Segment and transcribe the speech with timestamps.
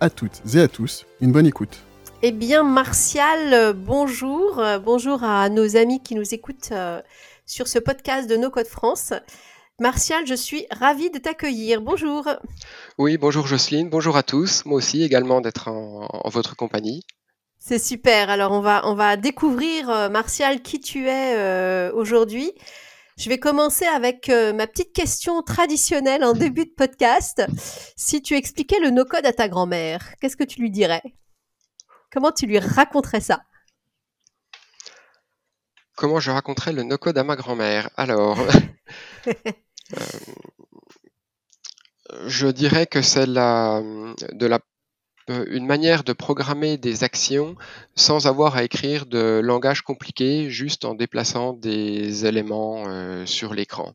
[0.00, 1.78] à toutes et à tous une bonne écoute.
[2.22, 7.00] Eh bien Martial, euh, bonjour, Euh, bonjour à nos amis qui nous écoutent euh,
[7.46, 9.12] sur ce podcast de No Code France.
[9.80, 11.80] Martial, je suis ravie de t'accueillir.
[11.80, 12.28] Bonjour.
[12.98, 14.64] Oui, bonjour Jocelyne, bonjour à tous.
[14.64, 17.04] Moi aussi également d'être en, en votre compagnie.
[17.60, 18.30] C'est super.
[18.30, 22.52] Alors on va on va découvrir euh, Martial qui tu es euh, aujourd'hui.
[23.18, 27.44] Je vais commencer avec euh, ma petite question traditionnelle en début de podcast.
[27.96, 31.02] Si tu expliquais le no-code à ta grand-mère, qu'est-ce que tu lui dirais?
[32.12, 33.42] Comment tu lui raconterais ça?
[35.96, 37.90] Comment je raconterais le no-code à ma grand-mère?
[37.96, 38.38] Alors,
[39.26, 39.32] euh,
[42.28, 43.82] je dirais que c'est la,
[44.30, 44.60] de la,
[45.28, 47.54] une manière de programmer des actions
[47.94, 53.92] sans avoir à écrire de langage compliqué, juste en déplaçant des éléments euh, sur l'écran.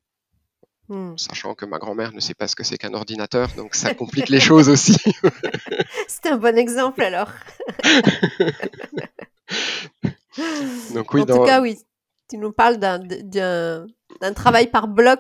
[0.89, 1.17] Hmm.
[1.17, 4.29] Sachant que ma grand-mère ne sait pas ce que c'est qu'un ordinateur, donc ça complique
[4.29, 4.97] les choses aussi.
[6.07, 7.29] C'est un bon exemple alors.
[10.93, 11.77] Donc oui, en dans- tout cas, oui.
[12.29, 15.19] Tu nous parles d'un travail par bloc.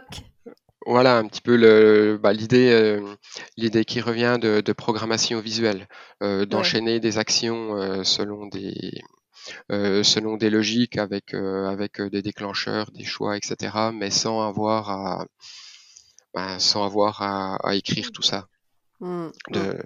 [0.85, 3.15] Voilà un petit peu le, bah, l'idée, euh,
[3.57, 5.87] l'idée qui revient de, de programmation visuelle,
[6.21, 9.01] euh, d'enchaîner des actions euh, selon des,
[9.69, 15.25] selon des logiques avec, avec des déclencheurs, des choix, etc., mais sans avoir à,
[16.33, 18.47] bah, sans avoir à, à écrire tout ça
[18.99, 19.31] Hmm.
[19.49, 19.77] de,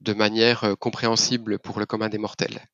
[0.00, 2.68] de manière compréhensible pour le commun des mortels.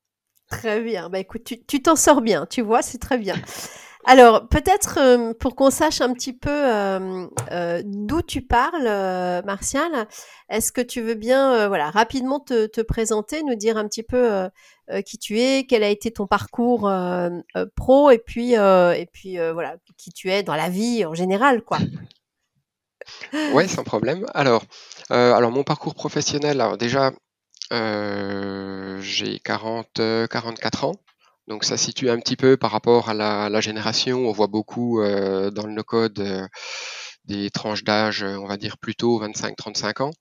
[0.49, 1.09] Très bien.
[1.09, 3.35] Bah écoute, tu tu t'en sors bien, tu vois, c'est très bien.
[4.05, 8.83] Alors, peut-être euh, pour qu'on sache un petit peu euh, euh, d'où tu parles,
[9.45, 10.07] Martial,
[10.49, 14.49] est-ce que tu veux bien, voilà, rapidement te, te présenter, nous dire un petit peu
[15.05, 16.91] qui tu es, quel a été ton parcours
[17.75, 21.77] pro, et puis, et puis voilà, qui tu es dans la vie en général, quoi.
[23.53, 24.25] Ouais, sans problème.
[24.35, 24.63] Alors,
[25.09, 27.11] alors mon parcours professionnel, alors déjà,
[29.01, 30.95] j'ai 40, euh, 44 ans,
[31.51, 34.25] donc ça situe un petit peu par rapport à la, génération.
[34.25, 36.47] On voit beaucoup euh, dans le no-code euh,
[37.25, 40.11] des tranches d'âge, on va dire plutôt 25-35 ans.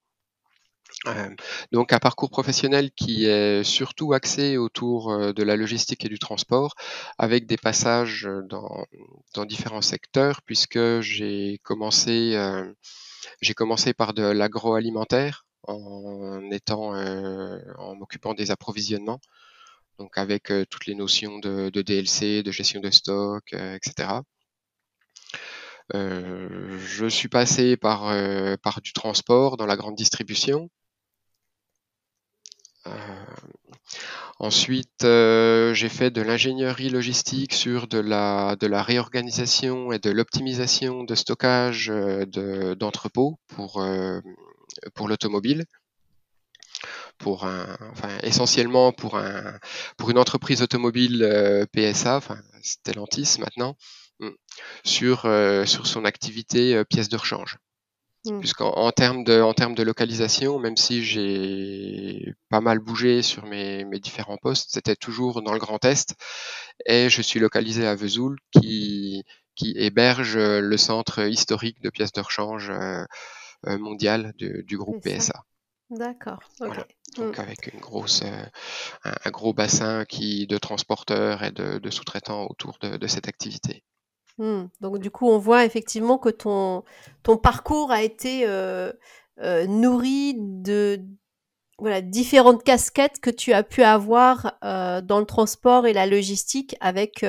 [1.06, 1.30] Euh,
[1.70, 6.74] donc un parcours professionnel qui est surtout axé autour de la logistique et du transport,
[7.16, 12.34] avec des passages dans, différents secteurs, puisque j'ai commencé,
[13.96, 16.40] par de l'agroalimentaire en
[17.94, 19.20] m'occupant des approvisionnements,
[20.00, 24.22] donc avec euh, toutes les notions de, DLC, de gestion de stock, euh, etc.
[25.94, 28.10] Euh, je suis passé par,
[28.82, 30.70] du transport dans la grande distribution.
[34.38, 41.88] Ensuite, j'ai fait de l'ingénierie logistique sur de la, réorganisation et de l'optimisation de stockage
[41.88, 43.84] de- d'entrepôts pour,
[44.94, 45.66] pour l'automobile.
[47.20, 49.58] Pour un, enfin, essentiellement pour un,
[49.98, 53.76] pour une entreprise automobile euh, PSA, enfin Stellantis maintenant,
[54.20, 54.30] mm,
[54.84, 57.58] sur, euh, sur son activité euh, pièces de rechange.
[58.24, 58.40] Mm.
[58.40, 63.44] Puisqu'en en termes de, en termes de localisation, même si j'ai pas mal bougé sur
[63.44, 66.14] mes, mes différents postes, c'était toujours dans le Grand Est.
[66.86, 69.24] Et je suis localisé à Vesoul, qui,
[69.56, 72.72] qui héberge le centre historique de pièces de rechange
[73.66, 75.02] mondial du, du groupe.
[75.02, 75.44] PSA.
[75.90, 76.38] D'accord.
[76.60, 76.68] Ok.
[76.68, 76.86] Voilà.
[77.16, 78.44] Donc avec une grosse, euh,
[79.04, 83.26] un, un gros bassin qui, de transporteurs et de, de sous-traitants autour de, de cette
[83.26, 83.82] activité.
[84.38, 84.66] Hmm.
[84.80, 86.84] Donc du coup, on voit effectivement que ton,
[87.22, 88.92] ton parcours a été euh,
[89.40, 91.04] euh, nourri de
[91.78, 97.24] voilà, différentes casquettes que tu as pu avoir dans le transport et la logistique avec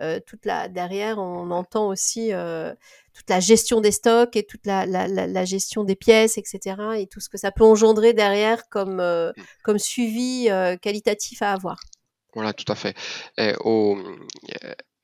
[0.00, 2.74] euh, toute la derrière, on entend aussi euh,
[3.12, 6.76] toute la gestion des stocks et toute la, la, la, la gestion des pièces, etc.
[6.96, 10.48] et tout ce que ça peut engendrer derrière comme, euh, comme suivi
[10.80, 11.78] qualitatif à avoir.
[12.34, 12.96] Voilà, tout à fait.
[13.36, 13.98] Et au,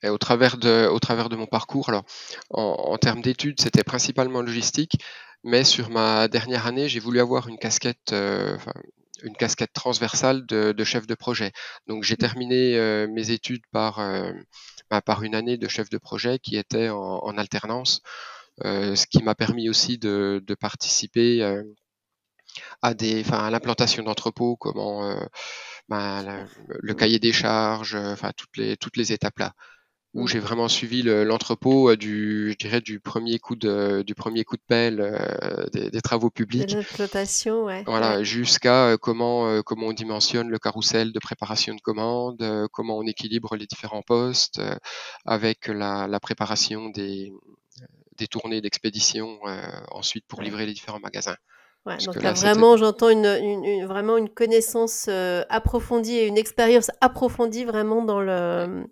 [0.01, 2.03] et au travers de, au travers de mon parcours, alors
[2.49, 4.97] en, en termes d'études, c'était principalement logistique,
[5.43, 8.73] mais sur ma dernière année, j'ai voulu avoir une casquette, euh, enfin,
[9.23, 11.51] une casquette transversale de, chef de projet.
[11.87, 14.31] Donc j'ai terminé euh, mes études par, euh,
[14.89, 18.01] bah, par une année de chef de projet qui était en, alternance,
[18.65, 21.43] euh, ce qui m'a permis aussi de, participer
[22.81, 25.15] à des, enfin, à l'implantation d'entrepôts, comment,
[25.89, 27.97] la- le cahier des charges,
[28.37, 29.53] toutes les toutes les étapes là,
[30.15, 30.27] où Mm.
[30.27, 34.43] j'ai vraiment suivi le- l'entrepôt euh, du, je dirais du premier coup de du premier
[34.43, 36.71] coup de pelle euh, des, des travaux De publics.
[36.73, 37.83] l'exploitation, ouais.
[37.85, 38.23] Voilà, ouais.
[38.25, 42.97] jusqu'à euh, comment euh, comment on dimensionne le carrousel de préparation de commandes, euh, comment
[42.97, 44.59] on équilibre les différents postes
[45.25, 47.31] avec la, la préparation des
[48.17, 49.39] des tournées d'expédition
[49.91, 50.45] ensuite pour Ouais.
[50.45, 51.37] livrer les différents magasins.
[51.85, 55.07] Ouais, Parce donc là, vraiment, j'entends une, une- une- vraiment une connaissance
[55.49, 58.85] approfondie et une expérience approfondie vraiment dans le,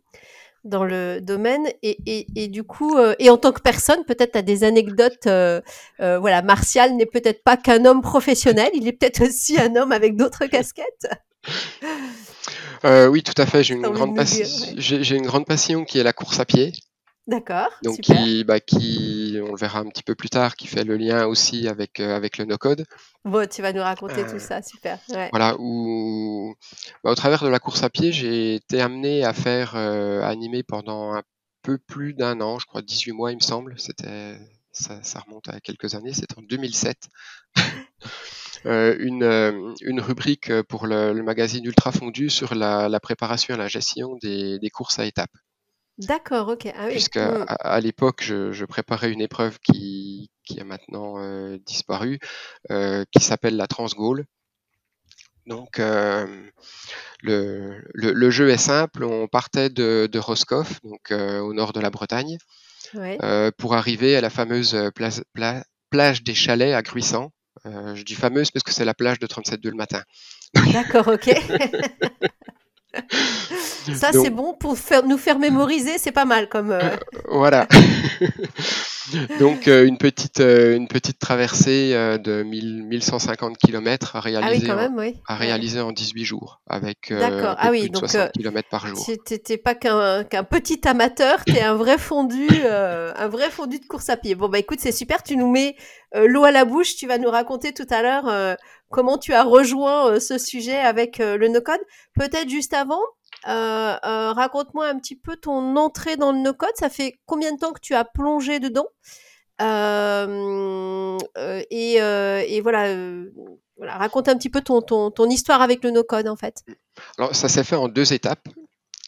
[0.63, 1.67] dans le domaine.
[1.83, 4.63] Et, et, et du coup, euh, et en tant que personne, peut-être tu as des
[4.63, 5.27] anecdotes.
[5.27, 5.61] euh,
[5.99, 9.91] euh, voilà, Martial n'est peut-être pas qu'un homme professionnel, il est peut-être aussi un homme
[9.91, 11.07] avec d'autres casquettes.
[12.83, 13.63] Oui, tout à fait.
[13.63, 14.45] J'ai une T'as envie de grande nous passion.
[14.45, 14.73] dire, ouais.
[14.77, 16.73] J'ai j'ai une grande passion qui est la course à pied.
[17.27, 18.15] D'accord, Donc super.
[18.15, 21.25] qui, bah, qui, on le verra un petit peu plus tard, qui fait le lien
[21.25, 22.85] aussi avec euh, avec le no-code.
[23.25, 24.97] Bon, tu vas nous raconter tout Euh, ça, super.
[25.09, 25.27] Ouais.
[25.31, 26.55] Voilà, où
[27.03, 30.27] bah, au travers de la course à pied, j'ai été amené à faire euh, à
[30.29, 31.23] animer pendant un
[31.63, 33.77] peu plus d'un an, je crois 18 mois, il me semble.
[33.77, 34.37] C'était
[34.71, 36.13] ça, ça remonte à quelques années.
[36.13, 37.09] C'était en 2007.
[38.65, 43.53] Euh, une, euh, une rubrique pour le, le magazine Ultra Fondu sur la, la préparation
[43.53, 45.29] et la gestion des, des courses à étapes.
[45.97, 46.67] D'accord, ok.
[46.75, 47.03] Ah oui.
[47.15, 47.45] Mm.
[47.47, 52.19] à, à l'époque, je, je préparais une épreuve qui, qui a maintenant euh, disparu,
[52.71, 54.25] euh, qui s'appelle la Transgaule.
[55.47, 56.27] Donc, euh,
[57.21, 59.03] le, le, le jeu est simple.
[59.05, 62.37] On partait de, de Roscoff, donc au nord de la Bretagne,
[62.93, 63.17] Ouais.
[63.57, 67.31] pour arriver à la fameuse place- pla- plage des Chalets à Gruissant.
[67.65, 70.03] Je dis fameuse parce que c'est la plage de 37.2 le matin.
[70.73, 71.29] D'accord, ok.
[73.95, 76.71] Ça, c'est bon pour faire, nous faire mémoriser, c'est pas mal comme.
[76.71, 76.79] euh,
[77.29, 77.67] Voilà.
[79.39, 84.21] Donc euh, une petite euh, une petite traversée euh, de 1000 1150 km à Ah
[84.25, 85.15] oui, réaliser quand en, même, oui.
[85.27, 87.55] à réaliser en 18 jours avec euh, D'accord.
[87.57, 89.05] Ah oui, plus de donc, 60 euh, km par jour.
[89.25, 94.09] T'es- pas qu'un petit amateur, t'es un vrai fondu, euh, un vrai fondu de course
[94.09, 94.35] à pied.
[94.35, 95.75] Bon bah écoute, c'est super, tu nous mets
[96.15, 96.95] euh, l'eau à la bouche.
[96.95, 98.55] Tu vas nous raconter tout à l'heure euh,
[98.89, 101.79] comment tu as rejoint euh, ce sujet avec euh, le no-code.
[102.15, 102.99] Peut-être juste avant,
[103.47, 106.75] euh, euh, raconte-moi un petit peu ton entrée dans le no-code.
[106.75, 108.87] Ça fait combien de temps que tu as plongé dedans?
[109.61, 111.17] Euh,
[111.71, 112.95] et, voilà,
[113.79, 116.63] raconte un petit peu ton, histoire avec le no-code en fait.
[117.17, 118.47] Alors ça s'est fait en deux étapes,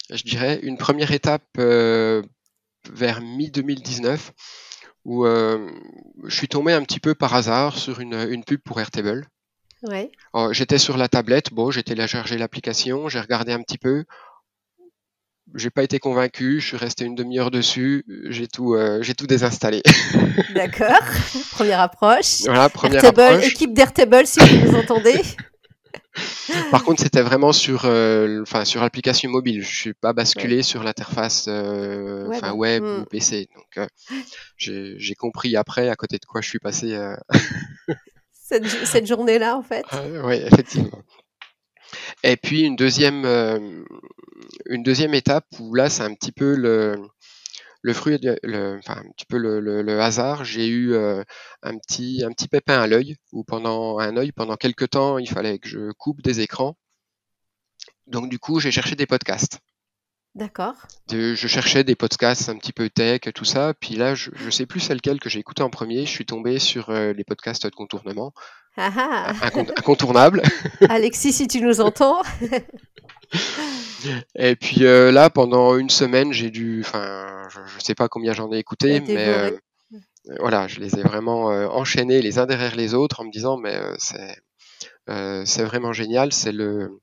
[0.09, 0.59] je dirais.
[0.63, 4.19] Une première étape vers mi-2019
[5.05, 9.27] où je suis tombé un petit peu par hasard sur une, une pub pour Airtable.
[9.83, 10.11] Ouais.
[10.33, 14.03] Alors, J'étais sur la tablette, bon, j'ai téléchargé l'application, j'ai regardé un petit peu.
[15.55, 19.25] J'ai pas été convaincu, je suis resté une demi-heure dessus, j'ai tout, euh, j'ai tout
[19.25, 19.81] désinstallé.
[20.53, 21.01] D'accord.
[21.51, 22.41] Première approche.
[22.45, 23.51] voilà, première Airtable, approche.
[23.53, 25.19] équipe d'Airtable, si vous nous entendez.
[26.71, 29.63] Par contre, c'était vraiment sur, euh, enfin, sur application mobile.
[29.63, 32.33] Je suis pas basculé sur l'interface, euh, Web.
[32.35, 33.01] enfin, web Hmm.
[33.01, 33.47] ou PC.
[33.55, 33.87] Donc, euh,
[34.57, 36.95] j'ai compris après à côté de quoi je suis passé.
[38.49, 39.85] Cette, journée-là, en fait.
[40.23, 41.03] oui, effectivement.
[42.23, 43.83] Et puis une deuxième, euh,
[44.67, 46.95] une deuxième étape où là, c'est un petit peu le,
[47.81, 50.43] le fruit, le, enfin un petit peu le hasard.
[50.43, 51.23] J'ai eu euh,
[51.63, 55.29] un petit, un petit pépin à l'œil où pendant un œil, pendant quelques temps, il
[55.29, 56.75] fallait que je coupe des écrans.
[58.07, 59.59] Donc du coup, j'ai cherché des podcasts.
[60.39, 60.75] D'accord.
[61.09, 63.73] De- je cherchais des podcasts un petit peu tech, tout ça.
[63.79, 66.05] Puis là, je, je sais plus lequel que j'ai écouté en premier.
[66.05, 68.33] Je suis tombé sur euh, les podcasts de contournement,
[68.77, 69.33] Ah ah.
[69.45, 70.41] Incont- incontournables.
[70.89, 72.21] Alexis, si tu nous entends.
[74.35, 78.33] Et puis euh, là, pendant une semaine, j'ai dû, enfin, je, je sais pas combien
[78.33, 79.51] j'en ai écouté, mais euh,
[80.39, 83.77] voilà, je les ai vraiment enchaînés les uns derrière les autres en me disant, mais
[83.97, 84.37] c'est,
[85.45, 86.31] c'est vraiment génial.
[86.31, 86.99] C'est le,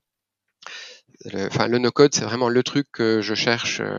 [1.31, 3.97] le- enfin, le no-code, c'est vraiment le truc que je cherche euh,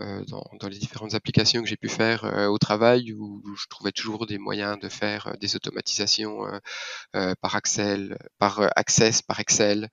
[0.00, 3.66] euh, dans, dans les différentes applications que j'ai pu faire euh, au travail, où je
[3.68, 6.46] trouvais toujours des moyens de faire des automatisations
[7.12, 9.88] par Excel, par Access, par Excel.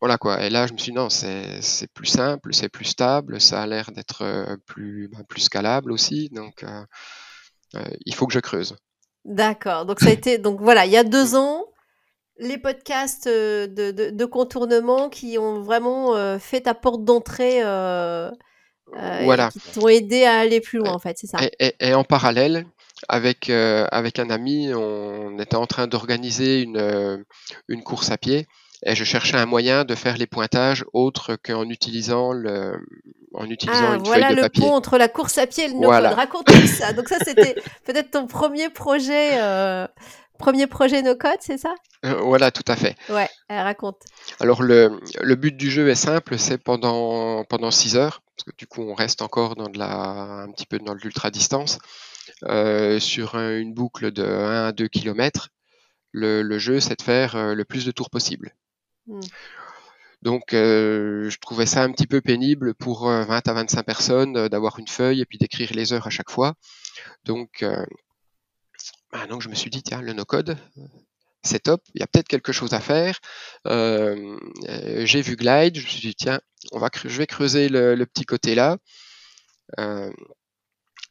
[0.00, 0.42] Voilà quoi.
[0.44, 3.66] Et là, je me suis dit non, c'est plus simple, c'est plus stable, ça a
[3.66, 6.28] l'air d'être plus ben, plus scalable aussi.
[6.30, 6.62] Donc,
[7.74, 8.76] euh, il faut que je creuse.
[9.24, 9.84] D'accord.
[9.86, 10.38] Donc, ça a été.
[10.38, 11.66] Donc, voilà, il y a deux ans,
[12.38, 17.60] les podcasts euh, de, de, de contournement qui ont vraiment euh, fait ta porte d'entrée
[17.62, 18.30] euh,
[19.22, 19.48] voilà.
[19.54, 21.38] et qui t'ont aidé à aller plus loin, en fait, c'est ça.
[21.42, 22.64] Et, et- et en parallèle,
[23.08, 27.24] avec euh, avec un ami, on était en train d'organiser une
[27.68, 28.46] une course à pied.
[28.84, 32.78] Et je cherchais un moyen de faire les pointages autre qu'en utilisant le
[33.34, 34.62] en utilisant Ah, une voilà feuille de le papier.
[34.62, 35.74] pont entre la course à pied et le.
[35.74, 36.10] Voilà.
[36.14, 36.92] Raconte-nous ça.
[36.92, 39.86] Donc ça, c'était peut-être ton premier projet euh,
[40.38, 41.74] premier projet no code, c'est ça?
[42.04, 42.96] Euh, voilà, tout à fait.
[43.10, 44.00] Ouais, elle raconte.
[44.40, 48.56] Alors le, le but du jeu est simple, c'est pendant pendant 6 heures, parce que
[48.56, 51.78] du coup on reste encore dans de la un petit peu dans de l'ultra distance,
[52.44, 55.48] euh, sur un- une boucle de 1 à 2 km.
[56.12, 58.54] Le, le jeu c'est de faire euh, le plus de tours possible.
[59.06, 59.20] Hmm.
[60.22, 64.78] Donc je trouvais ça un petit peu pénible pour euh, 20 à 25 personnes d'avoir
[64.78, 66.54] une feuille et puis d'écrire les heures à chaque fois.
[67.24, 67.64] Donc
[69.12, 70.58] bah, donc je me suis dit tiens le no code
[71.42, 73.18] c'est top, il y a peut-être quelque chose à faire.
[73.66, 74.38] Euh,
[75.04, 76.40] j'ai vu Glide, je me suis dit tiens,
[76.72, 78.78] je vais creuser le, petit côté là.
[79.78, 80.10] Euh,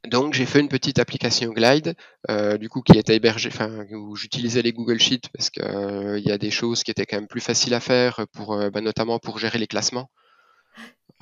[0.07, 1.95] donc j'ai fait une petite application Glide,
[2.29, 6.19] euh, du coup qui était hébergée, enfin où j'utilisais les Google Sheets parce que euh,
[6.19, 8.25] il y a des choses qui étaient quand même plus faciles à faire
[8.73, 10.09] bah, notamment pour gérer les classements.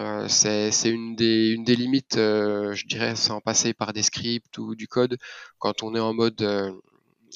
[0.01, 4.87] Euh, c'est une des, limites, euh, je dirais, sans passer par des scripts ou du
[4.87, 5.17] code,
[5.57, 6.71] quand on est en mode euh,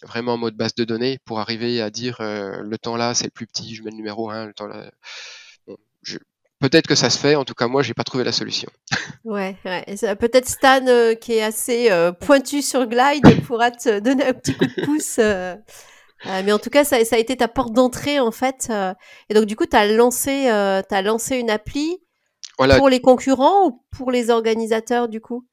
[0.03, 3.31] vraiment en mode base de données, pour arriver à dire le temps là c'est le
[3.31, 4.91] plus petit, je mets le numéro 1, le temps là.
[6.59, 8.69] Peut-être que ça se fait, en tout cas moi j'ai pas trouvé la solution.
[9.23, 10.85] Ouais, Peut-être Stan,
[11.19, 15.17] qui est assez pointu sur Glide, pourra te donner un petit coup de pouce.
[16.25, 18.71] mais en tout cas, ça, a été ta porte d'entrée, en fait.
[19.29, 21.99] Et donc, du coup, tu as t'as lancé une appli
[22.59, 25.45] Voilà, pour les concurrents ou pour les organisateurs, du coup?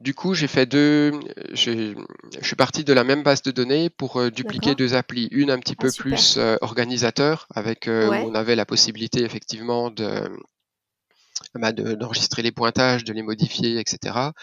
[0.00, 1.12] Du coup j'ai fait deux,
[1.54, 1.94] je
[2.42, 5.58] suis parti de la même base de données pour euh, dupliquer deux applis, une un
[5.58, 6.02] petit Ah, peu super.
[6.02, 8.24] plus euh, organisateur, avec euh, Ouais.
[8.24, 10.28] où on avait la possibilité effectivement de
[11.54, 14.34] bah, de- d'enregistrer les pointages, de les modifier, etc.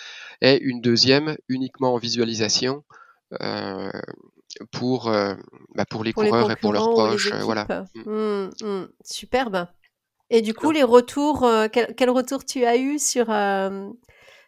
[0.41, 2.83] Et une deuxième uniquement en visualisation
[4.71, 5.11] pour,
[5.75, 7.33] bah, pour les Pour les coureurs et pour leurs proches.
[7.41, 7.67] voilà.
[8.05, 9.67] Hmm, hmm, Superbe.
[10.29, 13.87] Et du coup, les retours, euh, quel, quel retour tu as eu sur, euh,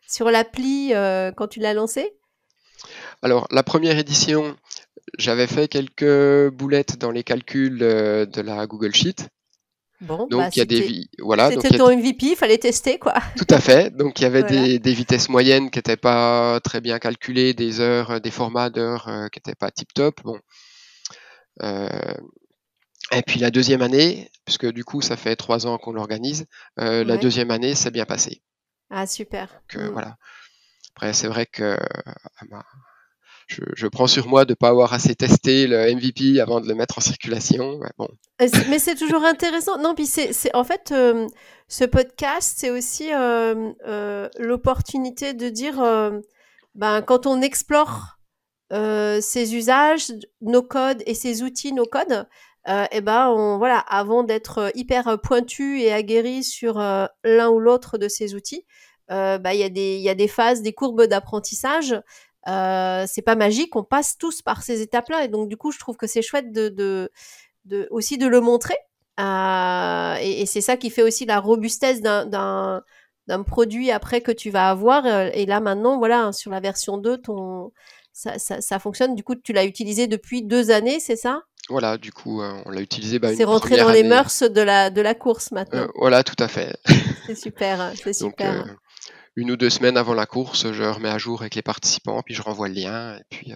[0.07, 2.13] sur l'appli euh, quand tu l'as lancée?
[3.21, 4.55] Alors, la première édition,
[5.17, 9.27] j'avais fait quelques boulettes dans les calculs de la Google Sheet.
[10.01, 13.15] Bon, Donc, bah, il y a des voilà, c'était ton MVP, il fallait tester, quoi.
[13.35, 13.93] Tout à fait.
[13.93, 14.61] Donc il y avait Voilà.
[14.67, 19.09] des, des vitesses moyennes qui n'étaient pas très bien calculées, des heures, des formats d'heures
[19.33, 20.21] qui n'étaient pas tip top.
[20.23, 20.39] Bon.
[21.61, 21.89] Euh,
[23.11, 26.45] et puis la deuxième année, puisque du coup ça fait trois ans qu'on l'organise,
[26.79, 28.41] euh, la deuxième année c'est bien passé.
[28.89, 29.47] Ah, super.
[29.73, 29.93] Donc, euh, Hmm.
[29.93, 30.17] voilà.
[30.95, 31.77] Après c'est vrai que
[32.49, 32.63] bah,
[33.47, 36.75] je, je prends sur moi de pas avoir assez testé le MVP avant de le
[36.75, 37.75] mettre en circulation.
[37.79, 38.07] Ouais, bon,
[38.41, 39.77] Euh, Mais c'est toujours intéressant.
[39.79, 41.27] Non, puis c'est, en fait, euh,
[41.67, 43.09] ce podcast, c'est aussi
[44.39, 45.75] l'opportunité de dire,
[46.75, 48.17] ben, quand on explore
[48.71, 50.11] ces usages,
[50.41, 52.27] nos codes et ces outils, nos codes,
[52.67, 57.97] euh, et ben, voilà, avant d'être hyper pointu et aguerri sur euh, l'un ou l'autre
[57.97, 58.65] de ces outils,
[59.11, 61.99] euh, bah, il y a des, il y a des phases, des courbes d'apprentissage.
[62.47, 65.79] Euh, c'est pas magique, on passe tous par ces étapes-là, et donc du coup, je
[65.79, 67.11] trouve que c'est chouette de,
[67.91, 68.77] aussi de le montrer.
[69.19, 72.83] Euh, et, c'est ça qui fait aussi la robustesse d'un,
[73.45, 75.05] produit après que tu vas avoir.
[75.05, 77.71] Euh, Et là maintenant, voilà, sur la version 2, ton,
[78.13, 79.15] ça, ça, ça fonctionne.
[79.15, 81.41] Du coup, tu l'as utilisé depuis deux années, c'est ça?
[81.69, 83.19] Voilà, du coup euh, on l'a utilisé.
[83.19, 85.81] Bah, C'est rentré dans les mœurs de la, de la course maintenant.
[85.83, 86.75] Euh, voilà, tout à fait.
[87.27, 88.65] C'est super, c'est Donc, super.
[88.67, 88.73] euh,
[89.35, 92.33] une ou deux semaines avant la course, je remets à jour avec les participants, puis
[92.33, 93.53] je renvoie le lien, et puis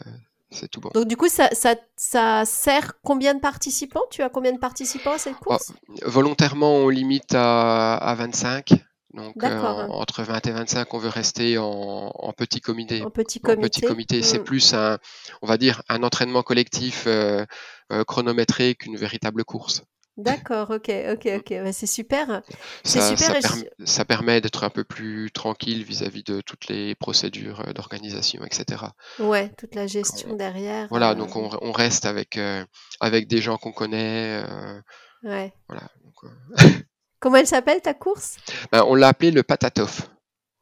[0.52, 0.92] c'est tout bon.
[0.94, 4.04] Donc du coup, ça, ça, ça sert combien de participants?
[4.12, 5.72] Tu as combien de participants à cette Oh, course?
[6.04, 8.74] volontairement, on limite à, à 25.
[9.14, 11.66] Donc, euh, entre 20 et 25, on veut rester en,
[12.14, 13.04] en petit comité.
[13.04, 13.70] En petit En comité.
[13.70, 14.44] petit comité, c'est Mm.
[14.44, 14.98] plus un,
[15.42, 17.46] on va dire, un entraînement collectif euh,
[17.92, 19.84] euh, chronométré qu'une véritable course.
[20.18, 21.48] D'accord, ok, ok, ok.
[21.50, 22.44] Ouais, c'est super.
[22.84, 26.94] Ça, super ça, je- ça permet d'être un peu plus tranquille vis-à-vis de toutes les
[26.96, 28.94] procédures d'organisation, etc.
[29.20, 30.88] Ouais, toute la gestion derrière.
[30.90, 32.64] Voilà, euh, donc on, on reste avec, euh,
[33.00, 34.44] avec des gens qu'on connaît.
[34.48, 34.82] euh,
[35.24, 35.52] Ouais.
[35.68, 35.88] voilà.
[36.04, 36.32] donc,
[37.24, 38.36] Comment elle s'appelle ta course?
[38.74, 40.10] Ben, on l'a appelé le patatoff.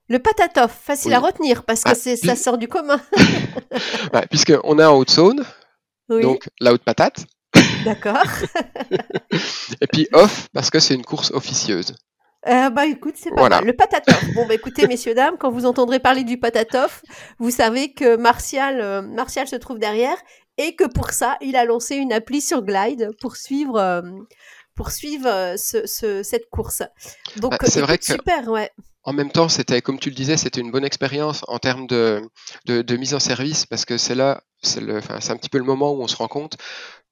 [0.09, 1.15] Le patatoff, facile Oui.
[1.15, 3.01] à retenir parce que Ah, ça sort du commun.
[4.13, 5.43] Ouais, Puisqu'on est en Haute-Saône,
[6.09, 7.25] Oui, donc la haute patate.
[7.83, 8.21] d'accord.
[9.81, 11.95] Et puis off, parce que c'est une course officieuse.
[12.47, 13.55] Euh, bah écoute, c'est pas Voilà.
[13.57, 13.65] mal.
[13.65, 14.23] Le patatoff.
[14.35, 17.01] Bon bah écoutez, messieurs dames, quand vous entendrez parler du patatoff,
[17.39, 20.17] vous savez que Martial, euh, Martial se trouve derrière
[20.59, 24.01] et que pour ça, il a lancé une appli sur Glide pour suivre, euh,
[24.75, 26.83] pour suivre euh, ce, ce- cette course.
[27.37, 28.69] Donc Bah, c'est écoute, vrai que- super, ouais.
[29.03, 32.21] En même temps, c'était, comme tu le disais, c'était une bonne expérience en termes de,
[32.65, 34.79] de, de mise en service, parce que c'est là, c'est
[35.31, 36.57] un petit peu le moment où on se rend compte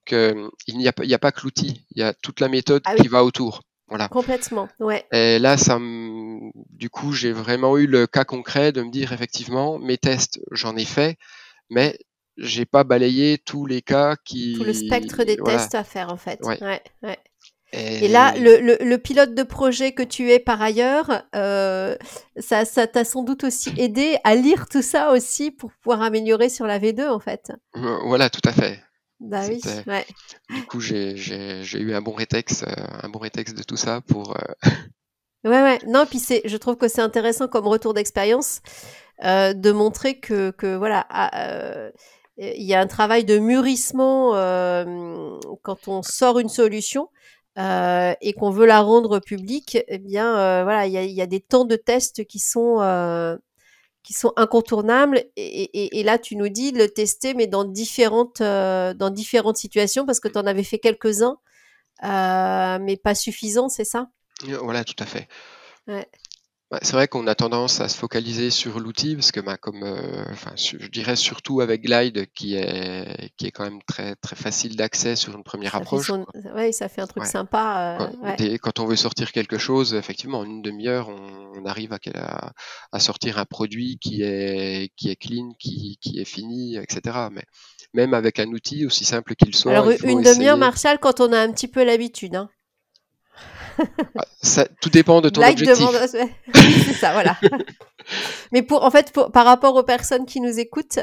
[0.05, 3.07] qu'il n'y a, pas- a que l'outil, il y a toute la méthode Ah qui
[3.07, 3.61] va autour.
[3.87, 4.07] Voilà.
[4.07, 5.05] Complètement, ouais.
[5.11, 9.11] Et là, ça me- du coup, j'ai vraiment eu le cas concret de me dire
[9.13, 11.17] effectivement, mes tests, j'en ai fait,
[11.71, 11.97] mais
[12.37, 14.53] j'ai pas balayé tous les cas qui.
[14.55, 15.57] Tout le spectre des voilà.
[15.57, 16.39] tests à faire, en fait.
[16.43, 16.61] Ouais.
[16.63, 17.17] Ouais, ouais.
[17.73, 21.95] Et là, le, le, le pilote de projet que tu es par ailleurs, euh,
[22.37, 26.65] ça, t'a sans doute aussi aidé à lire tout ça aussi pour pouvoir améliorer sur
[26.65, 27.51] la V2, en fait.
[27.75, 28.79] euh, voilà, tout à fait.
[29.19, 30.05] Bah oui, ouais.
[30.49, 32.67] Du coup, j'ai eu un bon rétex, euh,
[33.03, 34.35] un bon rétex de tout ça pour.
[35.43, 35.79] Ouais, ouais.
[35.87, 38.61] Non, puis c'est, je trouve que c'est intéressant comme retour d'expérience
[39.23, 41.91] euh, de montrer que, que voilà, ah, euh,
[42.37, 47.09] il y a un travail de mûrissement euh, quand on sort une solution
[47.57, 49.77] euh, et qu'on veut la rendre publique.
[49.87, 52.39] Eh bien, euh, voilà, il y a, il y a des temps de test qui
[52.39, 53.35] sont euh,
[54.03, 55.23] qui sont incontournables.
[55.35, 59.57] Et, et- et là, tu nous dis de le tester, mais dans différentes dans différentes
[59.57, 61.37] situations parce que tu en avais fait quelques-uns,
[62.03, 64.09] euh, mais pas suffisants, c'est ça?
[64.61, 65.27] Voilà, tout à fait.
[65.87, 66.07] Ouais.
[66.71, 69.81] Bah, c'est vrai qu'on a tendance à se focaliser sur l'outil parce que, bah, comme,
[69.81, 74.35] euh, enfin, je dirais surtout avec Glide qui est qui est quand même très très
[74.35, 76.05] facile d'accès sur une première Ça approche.
[76.05, 77.29] son- Ouais, ça fait un truc Ouais.
[77.29, 77.97] sympa.
[77.99, 78.05] euh,
[78.37, 78.57] Quand, ouais.
[78.59, 82.51] quand on veut sortir quelque chose, effectivement, en une demi-heure, on, on arrive à, à-
[82.91, 87.29] à sortir un produit qui est, qui est clean, qui, qui est fini, etc.
[87.31, 87.45] Mais
[87.95, 90.57] même avec un outil aussi simple qu'il soit, Alors, il faut une demi-heure.
[90.57, 92.35] Martial, quand on a un petit peu l'habitude.
[92.35, 92.47] Hein.
[94.17, 95.85] Ah, ça- tout dépend de ton Glide objectif.
[95.87, 96.29] demande.
[96.85, 97.37] c'est ça, voilà.
[98.51, 100.99] Mais pour, en fait, pour- par rapport aux personnes qui nous écoutent,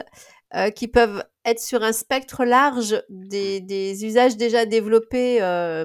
[0.54, 5.84] euh, qui peuvent être sur un spectre large des, des usages déjà développés euh,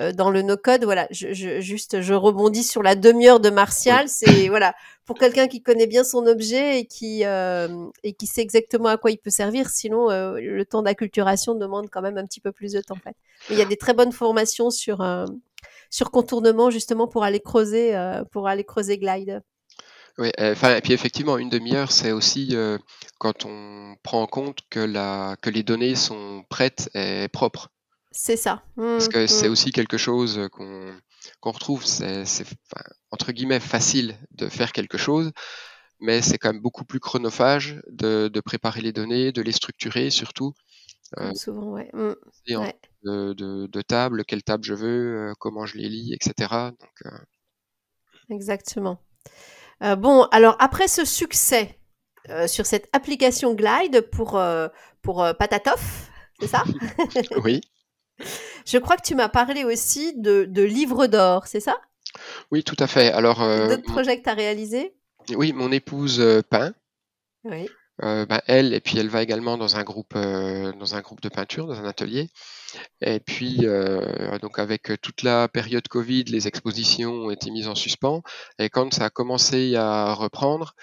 [0.00, 4.08] euh, dans le no-code, voilà, je, je- juste, je rebondis sur la demi-heure de Martial.
[4.08, 4.74] C'est voilà,
[5.06, 9.10] pour quelqu'un qui connaît bien son objet et qui et qui sait exactement à quoi
[9.10, 9.68] il peut servir.
[9.70, 12.94] Sinon, le temps d'acculturation demande quand même un petit peu plus de temps.
[12.96, 13.16] En fait.
[13.48, 15.00] Mais il y a des très bonnes formations sur
[15.90, 19.42] sur contournement justement pour aller creuser euh, pour aller creuser Glide.
[20.18, 22.78] Oui, euh, et puis effectivement, une demi-heure, c'est aussi euh,
[23.18, 27.70] quand on prend en compte que, la, que les données sont prêtes et propres.
[28.12, 28.62] C'est ça.
[28.76, 29.52] Parce Mmh, que c'est mmh.
[29.52, 35.32] aussi quelque chose qu'on retrouve, c'est enfin, entre guillemets facile de faire quelque chose,
[35.98, 40.10] mais c'est quand même beaucoup plus chronophage de, de préparer les données, de les structurer
[40.10, 40.54] surtout,
[41.16, 41.90] Comme souvent, ouais.
[41.92, 42.12] Mmh,
[42.56, 42.78] ouais.
[43.04, 46.72] de, de, de table, quelle table je veux, euh, comment je les lis, etc.
[46.80, 47.18] Donc, euh,
[48.30, 49.00] Exactement.
[49.82, 51.78] Euh, bon, alors après ce succès
[52.46, 54.42] sur cette application Glide pour,
[55.02, 56.64] pour Patatoff, c'est ça?
[57.44, 57.60] Oui,
[58.66, 61.76] Je crois que tu m'as parlé aussi de, de livres d'or, c'est ça?
[62.50, 63.10] Oui, tout à fait.
[63.12, 64.94] Alors, euh, D'autres projets que tu as réalisés?
[65.34, 66.72] Oui, mon épouse euh, peint.
[67.44, 67.68] Oui.
[68.02, 71.20] Euh, ben, elle, et puis elle va également dans un groupe, euh, dans un groupe
[71.20, 72.28] de peinture, dans un atelier.
[73.00, 77.76] Et puis, euh, donc avec toute la période Covid, les expositions ont été mises en
[77.76, 78.22] suspens.
[78.58, 80.74] Et quand ça a commencé à reprendre,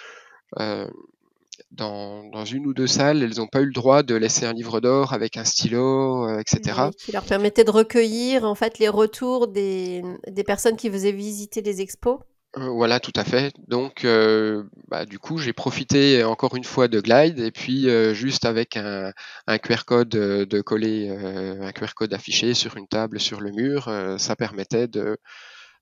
[1.71, 4.79] dans, une ou deux salles, elles n'ont pas eu le droit de laisser un livre
[4.81, 6.87] d'or avec un stylo, etc.
[6.87, 11.11] Oui, qui leur permettait de recueillir en fait les retours des, des personnes qui faisaient
[11.11, 12.19] visiter les expos.
[12.57, 13.53] Euh, Voilà, tout à fait.
[13.67, 18.13] Donc, euh, bah, du coup, j'ai profité encore une fois de Glide et puis euh,
[18.13, 19.13] juste avec un,
[19.47, 23.51] un QR code euh, de coller un QR code affiché sur une table sur le
[23.51, 25.17] mur, ça permettait de,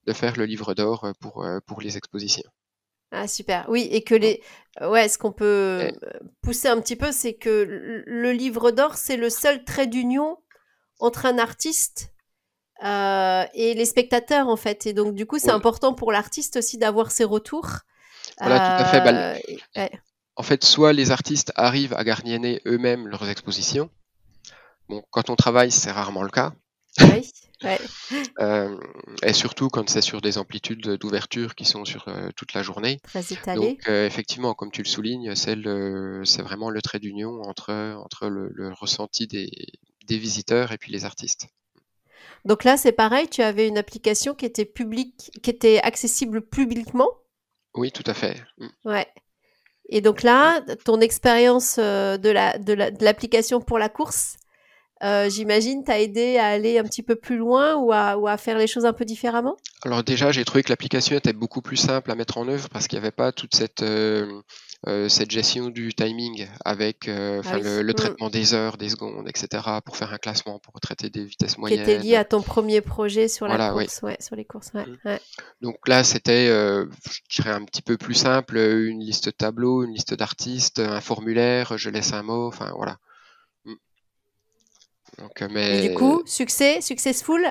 [0.07, 2.49] de faire le livre d'or pour, pour les expositions.
[3.11, 4.41] Ah super, oui, et que les...
[4.81, 5.99] Ouais, ce qu'on peut Et-
[6.41, 10.37] pousser un petit peu, c'est que le livre d'or, c'est le seul trait d'union
[10.99, 12.13] entre un artiste
[12.83, 14.85] euh, et les spectateurs, en fait.
[14.85, 17.69] Et donc, du coup, c'est important pour l'artiste aussi d'avoir ses retours.
[18.39, 19.01] Voilà, tout à fait.
[19.01, 19.35] Bah, Euh,
[19.75, 19.91] ouais.
[20.35, 23.89] En fait, soit les artistes arrivent à gardienner eux-mêmes leurs expositions.
[24.87, 26.53] Bon, quand on travaille, c'est rarement le cas.
[27.01, 27.29] Oui,
[27.63, 27.79] ouais.
[28.39, 28.77] Euh,
[29.21, 32.99] et surtout quand c'est sur des amplitudes d'ouverture qui sont sur euh, toute la journée.
[33.41, 33.55] très.
[33.55, 38.49] Donc euh, effectivement, comme tu le soulignes, c'est vraiment le trait d'union entre, entre le,
[38.53, 39.49] le ressenti des,
[40.07, 41.47] des visiteurs et puis les artistes.
[42.45, 47.09] Donc là, c'est pareil, tu avais une application qui était publique, qui était accessible publiquement?
[47.75, 48.41] Oui, tout à fait.
[48.57, 48.67] Mm.
[48.85, 49.07] Ouais.
[49.89, 54.37] Et donc là, ton expérience euh, de la, de la- de l'application pour la course,
[55.03, 58.37] euh, j'imagine, t'a aidé à aller un petit peu plus loin ou à, ou à
[58.37, 59.55] faire les choses un peu différemment?
[59.83, 62.87] Alors déjà, j'ai trouvé que l'application était beaucoup plus simple à mettre en œuvre parce
[62.87, 64.41] qu'il n'y avait pas toute cette, euh,
[64.87, 67.61] euh, cette gestion du timing avec euh, Ah oui.
[67.63, 67.95] le, le Mm.
[67.95, 69.81] traitement des heures, des secondes, etc.
[69.85, 71.81] pour faire un classement, pour traiter des vitesses qui moyennes.
[71.81, 73.85] était lié à ton premier projet sur la oui.
[73.85, 74.97] course, ouais, sur les courses, ouais, Mm.
[75.05, 75.19] ouais.
[75.61, 76.87] Donc là, c'était, je
[77.33, 81.77] dirais, un petit peu plus simple, une liste de tableaux, une liste d'artistes, un formulaire,
[81.77, 82.97] je laisse un mot, enfin voilà.
[85.19, 87.43] Donc, euh, Et du coup, succès, successful?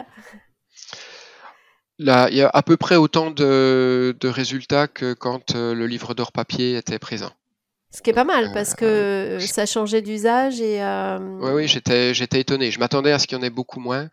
[1.98, 5.87] Là, il y a à peu près autant de, de résultats que quand euh, le
[5.87, 7.33] livre d'or papier était présent.
[7.90, 10.81] Ce qui est pas mal parce que ça changeait d'usage et.
[11.40, 12.70] Oui, oui, j'étais, j'étais étonné.
[12.70, 14.09] Je m'attendais à ce qu'il y en ait beaucoup moins.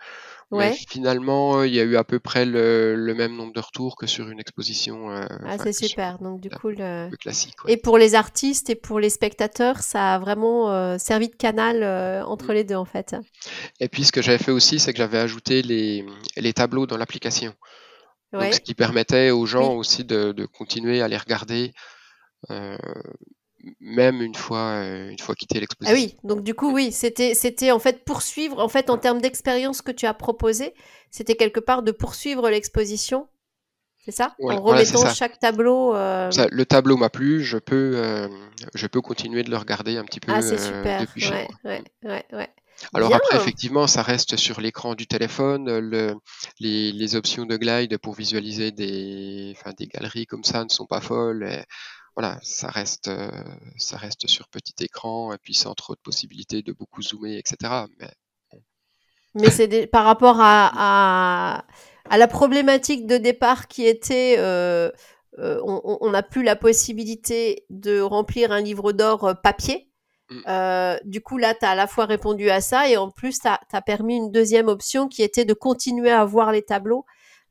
[0.51, 4.05] Mais finalement, il y a eu à peu près le, même nombre de retours que
[4.05, 5.11] sur une exposition.
[5.11, 6.19] Euh, ah, c'est super.
[6.19, 7.09] Donc, du coup, le...
[7.17, 7.55] classique.
[7.67, 11.83] Et pour les artistes et pour les spectateurs, ça a vraiment euh, servi de canal
[11.83, 12.53] euh, entre mm.
[12.53, 13.15] les deux, en fait.
[13.79, 16.05] Et puis, ce que j'avais fait aussi, c'est que j'avais ajouté les,
[16.37, 17.53] les tableaux dans l'application.
[18.33, 21.73] ce qui permettait aux gens aussi de, de, continuer à les regarder
[23.79, 25.95] même une fois, euh, une fois quitté l'exposition.
[25.95, 29.21] Ah oui, donc du coup, oui, c'était, c'était en fait poursuivre, en fait, en termes
[29.21, 30.73] d'expérience que tu as proposé,
[31.11, 33.27] c'était quelque part de poursuivre l'exposition,
[34.05, 34.35] c'est ça?
[34.39, 35.95] En remettant chaque tableau.
[35.95, 38.27] Euh, le tableau m'a plu, je peux, euh,
[38.75, 41.01] je peux continuer de le regarder un petit peu ah, c'est super.
[41.01, 42.19] depuis chez moi.
[42.93, 45.79] Alors après, effectivement, ça reste sur l'écran du téléphone.
[45.79, 46.13] Le,
[46.59, 50.85] les, les, options de glide pour visualiser des, enfin, des galeries comme ça ne sont
[50.85, 51.47] pas folles.
[51.49, 51.63] Et
[52.15, 53.29] voilà, ça reste, euh,
[53.77, 57.57] ça reste sur petit écran et puis sans trop de possibilités de beaucoup zoomer, etc.
[57.99, 58.09] Mais,
[59.35, 61.65] Mais c'est par rapport à,
[62.09, 64.89] à, la problématique de départ qui était, euh,
[65.39, 69.91] euh, on n'a plus la possibilité de remplir un livre d'or papier.
[70.27, 70.95] Mmh.
[71.03, 73.47] du coup, là, tu as à la fois répondu à ça et en plus, tu
[73.47, 77.05] as, permis une deuxième option qui était de continuer à voir les tableaux,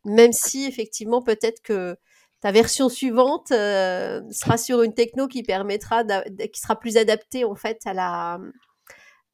[0.07, 1.97] même si effectivement, peut-être que
[2.45, 7.55] ta version suivante euh, sera sur une techno qui permettra, qui sera plus adaptée en
[7.55, 8.39] fait à la,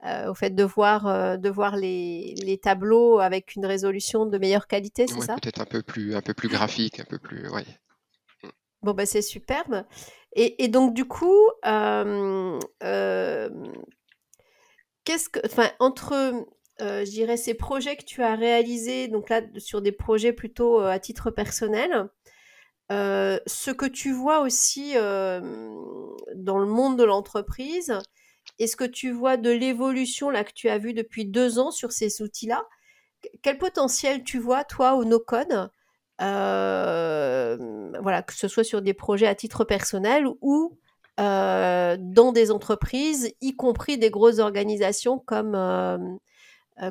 [0.07, 4.39] euh, au fait de voir, euh, de voir les, les, tableaux avec une résolution de
[4.39, 5.35] meilleure qualité, c'est ça?
[5.43, 7.65] Peut-être un peu plus, un peu plus graphique, un peu plus, ouais.
[8.83, 9.85] Bon bah c'est superbe.
[10.37, 12.39] Et, et, donc du coup, qu'est-ce
[15.29, 16.47] que, enfin entre
[16.79, 21.01] je dirais ces projets que tu as réalisés, donc là sur des projets plutôt à
[21.01, 22.09] titre personnel,
[22.91, 27.99] ce que tu vois aussi dans le monde de l'entreprise,
[28.59, 31.93] est-ce que tu vois de l'évolution là que tu as vu depuis deux ans sur
[31.93, 32.65] ces outils-là?
[33.43, 35.71] Quel potentiel tu vois toi au no-code?
[36.19, 40.79] Voilà, que ce soit sur des projets à titre personnel ou
[41.19, 46.19] dans des entreprises, y compris des grosses organisations comme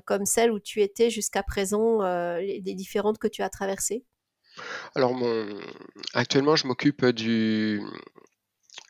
[0.05, 2.01] comme celle où tu étais jusqu'à présent,
[2.39, 4.03] les différentes que tu as traversées?
[4.95, 5.47] Alors mon
[6.13, 7.81] actuellement, je m'occupe du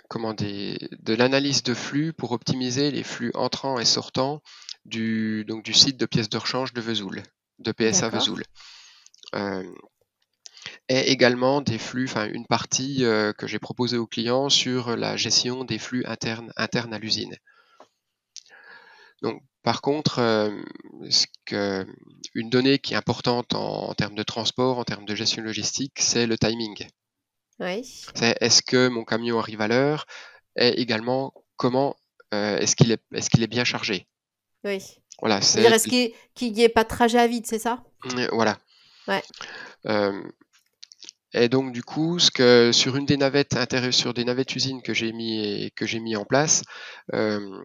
[0.09, 4.41] comment de l'analyse de flux pour optimiser les flux entrants et sortants
[4.85, 7.23] du donc du site de pièces de rechange de Vesoul,
[7.59, 8.43] de PSA Vesoul.
[9.35, 9.63] Euh,
[10.89, 15.15] et également des flux, enfin une partie euh, que j'ai proposée aux clients sur la
[15.15, 17.35] gestion des flux internes internes à l'usine.
[19.21, 21.85] Donc par contre, euh,
[22.33, 26.27] une donnée qui est importante en, termes de transport, en termes de gestion logistique, c'est
[26.27, 26.87] le timing.
[27.59, 27.83] Oui.
[28.15, 30.05] C'est est-ce que mon camion arrive à l'heure?
[30.55, 31.95] Et également comment
[32.33, 34.07] euh, est-ce qu'il est, est, qu'il est bien chargé?
[34.63, 34.81] Oui.
[35.19, 35.61] Voilà, c'est.
[35.61, 37.83] Est-ce qu'il n'y ait pas de trajet à vide, c'est ça?
[38.31, 38.57] Voilà.
[39.07, 39.23] Ouais.
[39.87, 40.23] Euh,
[41.33, 43.55] et donc du coup, sur une des navettes
[43.91, 46.63] sur des navettes usines que j'ai mis que j'ai mis en place,
[47.13, 47.63] euh,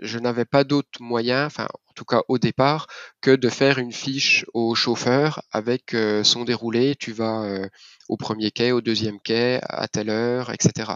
[0.00, 2.86] je n'avais pas d'autre moyen, en tout cas au départ,
[3.20, 6.94] que de faire une fiche au chauffeur avec euh, son déroulé.
[6.96, 7.68] Tu vas euh,
[8.08, 10.92] au premier quai, au deuxième quai, à telle heure, etc.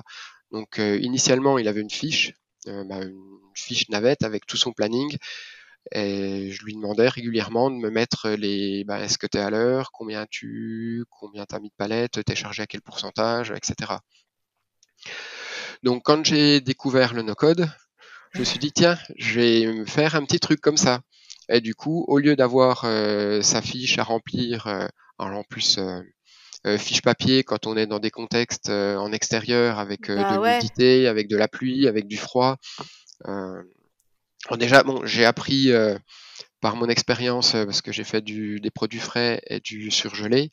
[0.53, 2.33] Donc initialement, il avait une fiche,
[2.65, 5.17] bah, une fiche navette avec tout son planning.
[5.93, 9.51] Et je lui demandais régulièrement de me mettre les bah, est-ce que tu es à
[9.51, 13.95] l'heure, combien tu combien as mis de palettes, es chargé à quel pourcentage, etc.
[15.83, 17.69] Donc quand j'ai découvert le no-code,
[18.33, 21.01] je me suis dit tiens, je vais me faire un petit truc comme ça.
[21.49, 24.87] Et du coup, au lieu d'avoir euh, sa fiche à remplir, euh,
[25.19, 30.37] en plus euh, fiche papier quand on est dans des contextes en extérieur avec bah
[30.37, 32.59] de l'humidité, avec de la pluie, avec du froid,
[34.59, 35.97] déjà, bon, j'ai appris euh,
[36.61, 40.51] par mon expérience, euh, parce que j'ai fait des produits frais et du surgelé,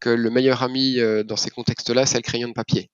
[0.00, 2.90] que le meilleur ami euh, dans ces contextes-là, c'est le crayon de papier.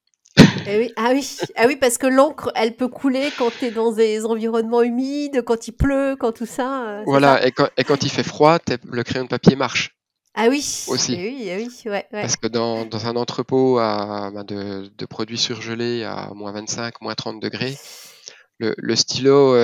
[0.66, 0.92] Eh oui.
[0.96, 1.26] Ah, oui.
[1.56, 5.42] ah oui, parce que l'encre, elle peut couler quand tu es dans des environnements humides,
[5.42, 7.02] quand il pleut, quand tout ça.
[7.06, 9.96] voilà, Et, quand, il fait froid, le crayon de papier marche.
[10.34, 11.14] Ah oui, aussi.
[11.14, 16.04] Eh oui, eh oui, ouais, Parce que dans, un entrepôt à, ben, de, produits surgelés
[16.04, 17.76] à moins 25, moins 30 degrés,
[18.58, 19.56] le, stylo,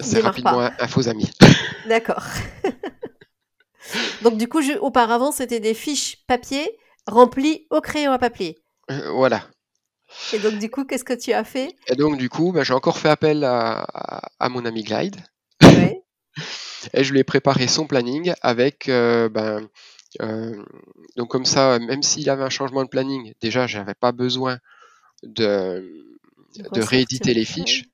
[0.00, 1.30] c'est rapidement un, faux ami.
[1.88, 2.24] D'accord.
[4.22, 8.58] Donc du coup, auparavant, c'était des fiches papier remplies au crayon à papier.
[8.90, 9.46] Euh, voilà.
[10.32, 11.74] Et donc du coup, qu'est-ce que tu as fait?
[11.88, 13.86] Et donc du coup, bah, j'ai encore fait appel à,
[14.48, 15.16] mon ami Glide.
[16.92, 19.66] Et je lui ai préparé son planning avec, euh, ben,
[20.20, 20.62] euh,
[21.16, 24.58] donc comme ça, même s'il avait un changement de planning, déjà, j'avais pas besoin
[25.22, 26.03] de
[26.58, 27.84] de rééditer les fiches.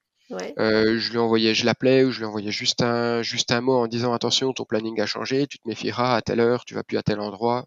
[0.58, 3.74] Euh, je lui envoyais, je l'appelais ou je lui envoyais juste un, juste un mot
[3.74, 6.84] en disant attention, ton planning a changé, tu te méfieras à telle heure, tu vas
[6.84, 7.66] plus à tel endroit.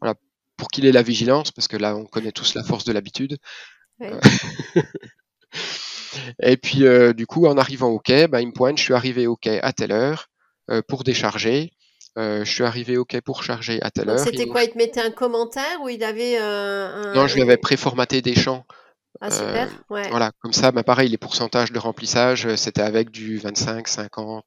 [0.00, 0.14] Voilà,
[0.56, 3.38] pour qu'il ait la vigilance, parce que là, on connaît tous la force de l'habitude.
[4.02, 4.20] Euh,
[6.42, 8.94] et puis, euh, du coup, en arrivant au quai, bah, il me pointe, je suis
[8.94, 10.28] arrivé au quai à telle heure
[10.88, 11.70] pour décharger.
[12.16, 14.18] je suis arrivé au quai pour charger à telle heure.
[14.18, 14.64] C'était quoi?
[14.64, 17.14] Il te mettait un commentaire ou il avait un...
[17.14, 18.66] Non, je lui avais préformaté des champs.
[19.20, 20.08] Ah, super, ouais.
[20.10, 24.44] Voilà, comme ça, bah, pareil, les pourcentages de remplissage, c'était avec du 25, 50,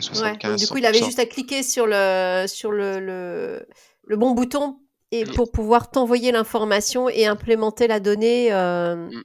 [0.00, 0.60] 75.
[0.60, 3.66] du coup, il avait juste à cliquer sur le, sur le, le,
[4.04, 4.78] le bon bouton
[5.10, 5.34] et mmh.
[5.34, 9.22] pour pouvoir t'envoyer l'information et implémenter la donnée mmh.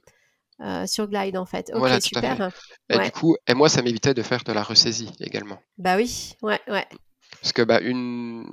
[0.60, 1.70] euh, sur Glide, en fait.
[1.72, 2.50] Ok, voilà, super.
[2.90, 5.58] Et du coup, et moi, ça m'évitait de faire de la ressaisie également.
[5.78, 6.86] Bah oui, ouais, ouais.
[7.40, 8.44] Parce que bah, une,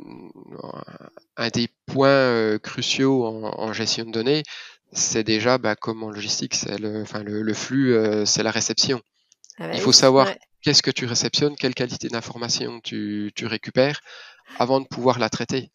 [1.38, 4.43] un des points cruciaux en, en, gestion de données,
[4.95, 9.01] c'est déjà bah, comme en logistique, c'est le, enfin, le, flux, euh, c'est la réception.
[9.58, 10.29] Ah bah Il faut savoir
[10.62, 13.99] qu'est-ce que tu réceptionnes, quelle qualité d'information tu, tu, récupères
[14.58, 15.71] avant de pouvoir la traiter.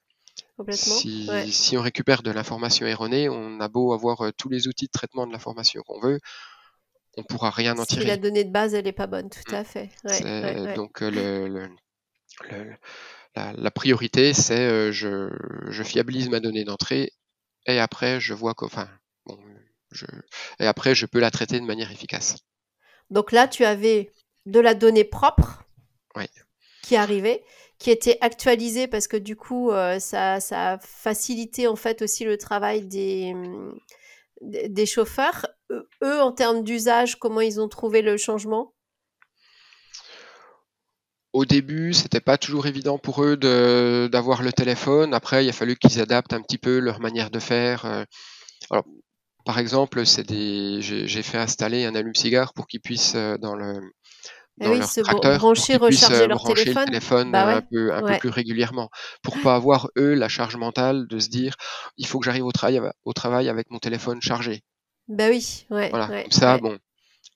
[0.73, 4.87] Si, si, on récupère de l'information erronée, on a beau avoir euh, tous les outils
[4.87, 6.21] de traitement de l'information qu'on veut,
[7.17, 8.03] on ne pourra rien en tirer.
[8.03, 9.91] Si la donnée de base, elle n'est pas bonne, tout à fait.
[10.75, 12.77] donc euh, le, le,
[13.37, 15.31] la, la, priorité, c'est je,
[15.69, 17.13] je fiabilise ma donnée d'entrée
[17.67, 18.55] et après je vois
[20.59, 22.37] et après, je peux la traiter de manière efficace.
[23.11, 24.13] Donc là, tu avais
[24.47, 25.65] de la donnée propre
[26.83, 27.45] qui arrivait,
[27.79, 32.39] qui était actualisée parce que du coup, euh, ça, a facilité en fait aussi le
[32.39, 33.35] travail des,
[34.41, 35.47] des chauffeurs.
[35.71, 38.75] Eux, en termes d'usage, comment ils ont trouvé le changement?
[41.33, 45.15] Au début, c'était pas toujours évident pour eux d'avoir le téléphone.
[45.15, 47.85] Après, il a fallu qu'ils adaptent un petit peu leur manière de faire.
[47.85, 48.05] Euh.
[48.71, 48.85] Alors,
[49.45, 53.81] par exemple, c'est des, j'ai fait installer un allume-cigare pour qu'ils puissent euh, dans le
[54.61, 58.03] eh dans leur tracteur, brancher, recharger euh, leur téléphone, le téléphone bah un, peu, un
[58.03, 58.91] peu plus régulièrement,
[59.23, 61.55] pour pas avoir eux la charge mentale de se dire
[61.97, 64.63] il faut que j'arrive au travail au travail avec mon téléphone chargé.
[65.09, 65.89] Bah oui, ouais.
[65.91, 66.79] Voilà, comme ça, bon,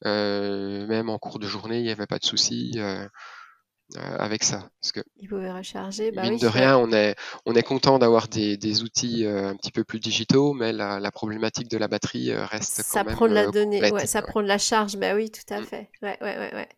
[0.07, 2.73] euh, même en cours de journée, il n'y avait pas de souci.
[2.77, 3.09] Euh, euh,
[3.97, 4.71] avec ça.
[4.81, 6.11] Parce que, Il pouvait recharger.
[6.11, 7.15] Bah mine de rien, on est,
[7.47, 11.01] on est content d'avoir des, des outils euh, un petit peu plus digitaux, mais la,
[11.01, 13.15] la problématique de la batterie euh, reste ça quand même.
[13.15, 14.97] prend de la donnée, ouais, ça prend de la charge.
[14.97, 15.65] Bah oui, tout à mm.
[15.65, 15.91] fait.
[16.03, 16.69] Ouais, ouais, ouais, ouais.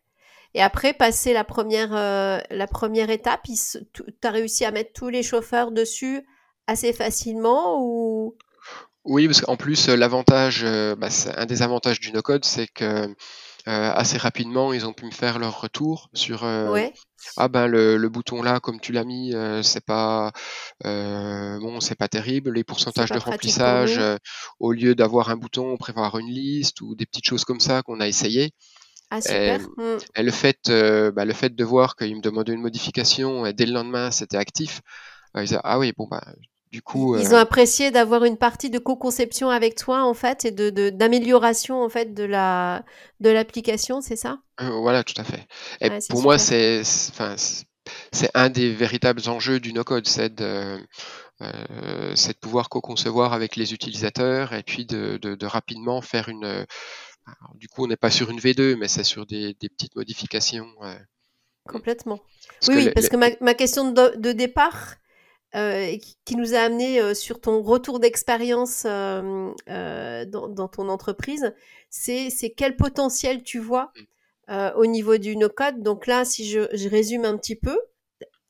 [0.53, 5.21] Et après, passer la première, la première étape, tu as réussi à mettre tous les
[5.21, 6.25] chauffeurs dessus
[6.65, 8.35] assez facilement ou?
[9.03, 10.65] Oui, parce qu'en plus, l'avantage,
[10.97, 13.13] bah, un des avantages du no-code, c'est que
[13.67, 16.87] euh, assez rapidement, ils ont pu me faire leur retour sur euh,
[17.35, 20.31] ah ben le, le, bouton là, comme tu l'as mis, euh, c'est pas
[20.83, 22.53] bon, c'est pas terrible.
[22.53, 23.99] Les pourcentages de remplissage,
[24.59, 27.81] au lieu d'avoir un bouton, on prévoir une liste ou des petites choses comme ça
[27.81, 28.51] qu'on a essayé.
[29.09, 29.59] Ah, super.
[29.77, 29.97] Mmh.
[30.15, 30.59] Et, le fait,
[31.13, 34.37] bah, le fait de voir qu'ils me demandaient une modification et dès le lendemain c'était
[34.37, 34.81] actif,
[35.35, 36.23] ils disaient ah oui bon bah
[36.71, 40.51] du coup, ils ont apprécié d'avoir une partie de co-conception avec toi en fait et
[40.51, 42.83] de d'amélioration en fait de la
[43.19, 44.39] de l'application, c'est ça?
[44.61, 45.47] Euh, Voilà, tout à fait.
[45.81, 47.35] Et pour moi, c'est enfin
[48.11, 50.77] c'est un des véritables enjeux du no-code, c'est de
[51.41, 56.27] euh, c'est de pouvoir co-concevoir avec les utilisateurs et puis de, de, de rapidement faire
[56.27, 56.65] une.
[57.55, 60.67] du coup, on n'est pas sur une V2, mais c'est sur des, des, petites modifications.
[61.65, 62.19] Complètement.
[62.67, 64.95] oui, oui, parce que ma, ma question de, de départ,
[65.55, 71.53] euh, qui nous a amené euh, sur ton retour d'expérience euh, dans, ton entreprise,
[71.89, 73.93] c'est quel potentiel tu vois
[74.49, 74.71] mmh.
[74.75, 75.81] au niveau du no-code.
[75.81, 77.79] Donc là, si je, résume un petit peu,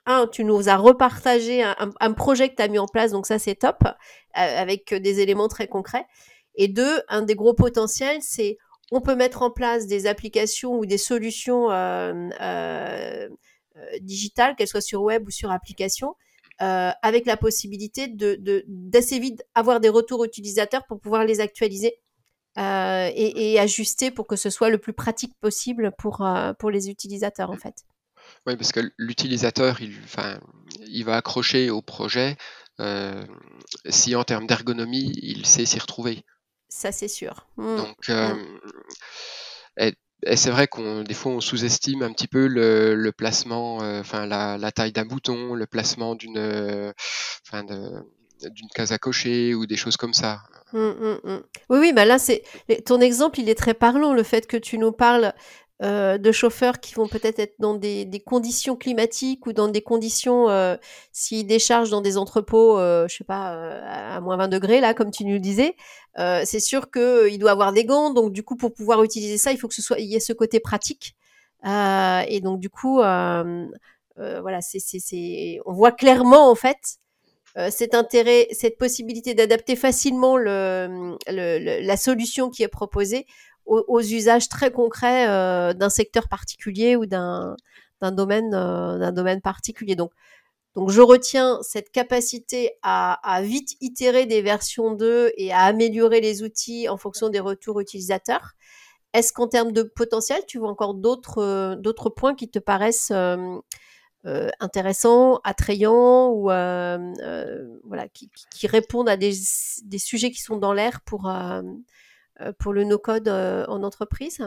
[0.08, 3.38] un, tu nous as repartagé un, projet que tu as mis en place, donc ça
[3.38, 3.84] c'est top,
[4.34, 6.08] avec des éléments très concrets.
[6.56, 8.58] Et deux, un des gros potentiels, c'est
[8.92, 11.68] on peut mettre en place des applications ou des solutions
[14.02, 16.16] digitales, qu'elles soient sur web ou sur application,
[16.62, 22.00] euh, avec la possibilité de d'assez vite avoir des retours utilisateurs pour pouvoir les actualiser
[22.58, 26.72] euh, et, et, ajuster pour que ce soit le plus pratique possible pour, euh, pour
[26.72, 27.86] les utilisateurs en fait.
[28.48, 30.39] Oui, parce que l'utilisateur, il, enfin,
[30.88, 32.36] il va accrocher au projet
[33.89, 36.24] si en termes d'ergonomie, il sait s'y retrouver.
[36.70, 37.48] Ça, c'est sûr.
[37.58, 37.78] Mmh.
[37.78, 38.60] Donc, mmh.
[39.78, 39.93] Et,
[40.36, 44.71] c'est vrai qu'on des fois on sous-estime un petit peu le, placement, euh, enfin la,
[44.71, 46.91] taille d'un bouton, le placement d'une, euh,
[47.53, 50.41] d'une case à cocher ou des choses comme ça.
[50.73, 51.41] Mmh, mmh, mmh.
[51.69, 52.43] Oui, oui, bah là c'est
[52.86, 54.13] ton exemple, il est très parlant.
[54.13, 55.34] Le fait que tu nous parles
[55.84, 60.50] euh, de chauffeurs qui vont peut-être être dans des, conditions climatiques ou dans des conditions,
[60.50, 60.76] euh,
[61.12, 64.96] s'ils déchargent dans des entrepôts, euh, je sais pas, euh, à moins 20 degrés, là,
[64.96, 65.76] comme tu nous le disais,
[66.46, 68.12] c'est sûr qu'il doit avoir des gants.
[68.12, 70.20] Donc, du coup, pour pouvoir utiliser ça, il faut que ce soit, il y ait
[70.20, 71.16] ce côté pratique.
[71.63, 73.70] et donc, du coup, voilà,
[74.62, 76.98] c'est, on voit clairement, en fait,
[77.70, 83.28] cet intérêt, cette possibilité d'adapter facilement le, le, le, la solution qui est proposée
[83.67, 87.56] aux, usages très concrets euh, d'un secteur particulier ou d'un
[88.01, 89.95] domaine euh, d'un domaine particulier.
[89.95, 90.12] Donc
[90.75, 96.43] donc je retiens cette capacité à, vite itérer des versions 2 et à améliorer les
[96.43, 98.51] outils en fonction des retours utilisateurs.
[99.13, 103.12] Est-ce qu'en termes de potentiel, tu vois encore d'autres euh, d'autres points qui te paraissent
[104.60, 109.34] intéressants, attrayants ou voilà qui, qui, répondent à des,
[109.84, 111.27] des, sujets qui sont dans l'air pour
[112.60, 114.41] pour le no-code euh, en entreprise?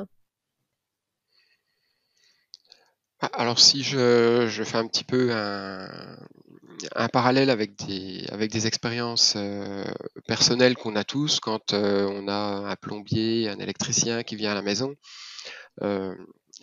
[3.22, 9.34] Ah, alors si je, fais un petit peu un, parallèle avec des, avec des expériences
[9.36, 9.84] euh,
[10.26, 14.54] personnelles qu'on a tous quand euh, on a un plombier, un électricien qui vient à
[14.54, 14.94] la maison,
[15.82, 16.14] euh,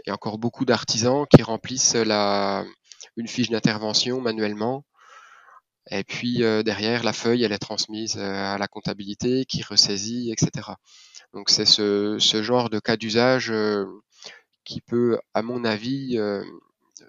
[0.06, 2.66] et encore beaucoup d'artisans qui remplissent la,
[3.18, 4.84] une fiche d'intervention manuellement.
[5.90, 10.72] Et puis euh, derrière, la feuille, elle est transmise à la comptabilité qui ressaisit, etc.
[11.34, 13.86] Donc c'est ce, ce, genre de cas d'usage euh,
[14.64, 16.44] qui peut, à mon avis, euh,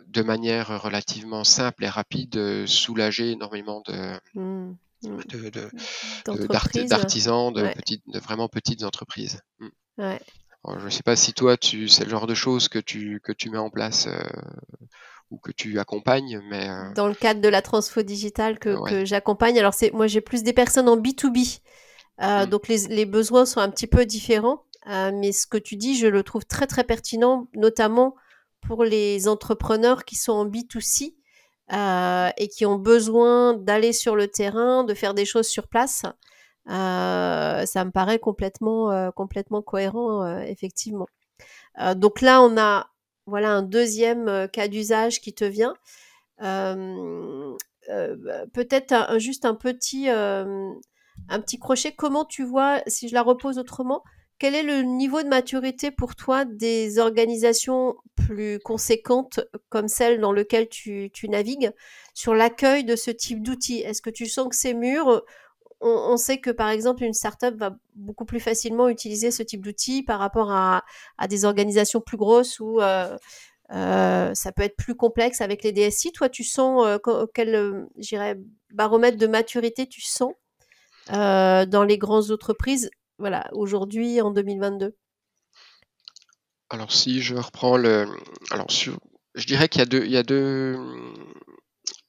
[0.07, 4.77] de manière relativement simple et rapide, euh, soulager énormément de, mmh.
[5.03, 7.75] de d'artisans, de, ouais.
[7.75, 9.41] petites, de vraiment petites entreprises.
[9.59, 9.69] Mmh.
[9.99, 10.21] Ouais.
[10.65, 13.21] Alors, je ne sais pas si toi, tu, c'est le genre de choses que tu,
[13.23, 14.23] que tu mets en place euh,
[15.31, 16.93] ou que tu accompagnes, mais euh...
[16.95, 18.91] dans le cadre de la transfo digitale que, ouais.
[18.91, 19.59] que j'accompagne.
[19.59, 21.37] Alors c'est, moi, j'ai plus des personnes en B 2 B.
[22.21, 22.47] Euh, mmh.
[22.47, 25.97] Donc les, les, besoins sont un petit peu différents, euh, mais ce que tu dis,
[25.97, 28.15] je le trouve très très pertinent, notamment
[28.61, 31.15] pour les entrepreneurs qui sont en B2C
[31.73, 36.03] euh, et qui ont besoin d'aller sur le terrain, de faire des choses sur place.
[36.67, 41.07] Ça me paraît complètement complètement cohérent, effectivement.
[41.95, 42.91] donc là, on a
[43.29, 45.75] voilà un deuxième cas d'usage qui te vient.
[48.53, 50.09] Peut-être un, juste un petit
[51.59, 51.93] crochet.
[51.97, 54.03] Comment tu vois, si je la repose autrement,
[54.39, 60.33] quel est le niveau de maturité pour toi des organisations plus conséquentes comme celle dans
[60.33, 61.73] laquelle tu, tu navigues
[62.15, 63.81] sur l'accueil de ce type d'outils?
[63.81, 65.23] Est-ce que tu sens que c'est mûr
[65.81, 70.03] on, sait que par exemple une startup va beaucoup plus facilement utiliser ce type d'outils
[70.03, 70.83] par rapport à,
[71.29, 73.17] des organisations plus grosses où euh,
[73.73, 76.13] euh, ça peut être plus complexe avec les DSI.
[76.13, 77.87] Toi, tu sens euh, quel,
[78.73, 80.33] baromètre de maturité tu sens
[81.13, 84.95] euh, dans les grandes entreprises, voilà, aujourd'hui en 2022
[86.71, 88.07] Alors si je reprends le,
[88.51, 88.99] alors sur,
[89.35, 90.77] je dirais qu'il y a deux, il y a deux,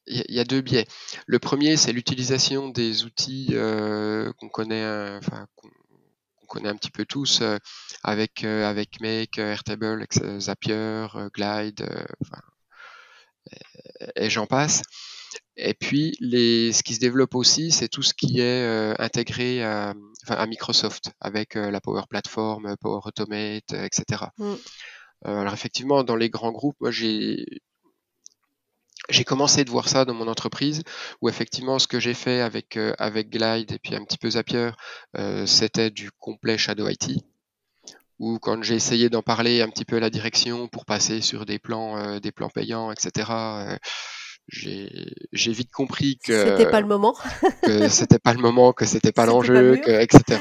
[0.09, 0.87] il y a deux biais.
[1.27, 5.69] Le premier, c'est l'utilisation des outils euh, qu'on connaît, euh, enfin qu'on
[6.47, 7.57] connaît un petit peu tous euh,
[8.03, 10.05] avec avec Make, Airtable,
[10.39, 11.87] Zapier, Glide,
[12.21, 12.41] enfin,
[13.51, 14.81] et, et j'en passe.
[15.61, 19.61] Et puis, les, ce qui se développe aussi, c'est tout ce qui est euh, intégré
[19.63, 19.93] à,
[20.47, 24.25] Microsoft avec euh, la Power Platform, Power Automate, euh, etc.
[24.37, 24.53] Mm.
[25.25, 27.45] alors effectivement, dans les grands groupes, moi j'ai
[29.09, 30.83] j'ai commencé de voir ça dans mon entreprise,
[31.21, 34.71] où effectivement ce que j'ai fait avec avec Glide et puis un petit peu Zapier,
[35.45, 37.23] c'était du complet Shadow IT.
[38.19, 41.45] Ou quand j'ai essayé d'en parler un petit peu à la direction pour passer sur
[41.45, 43.77] des plans des plans payants, etc
[44.51, 47.15] j'ai vite compris que c'était pas le moment,
[47.63, 50.39] que c'était pas le moment, que c'était pas l'enjeu, etc.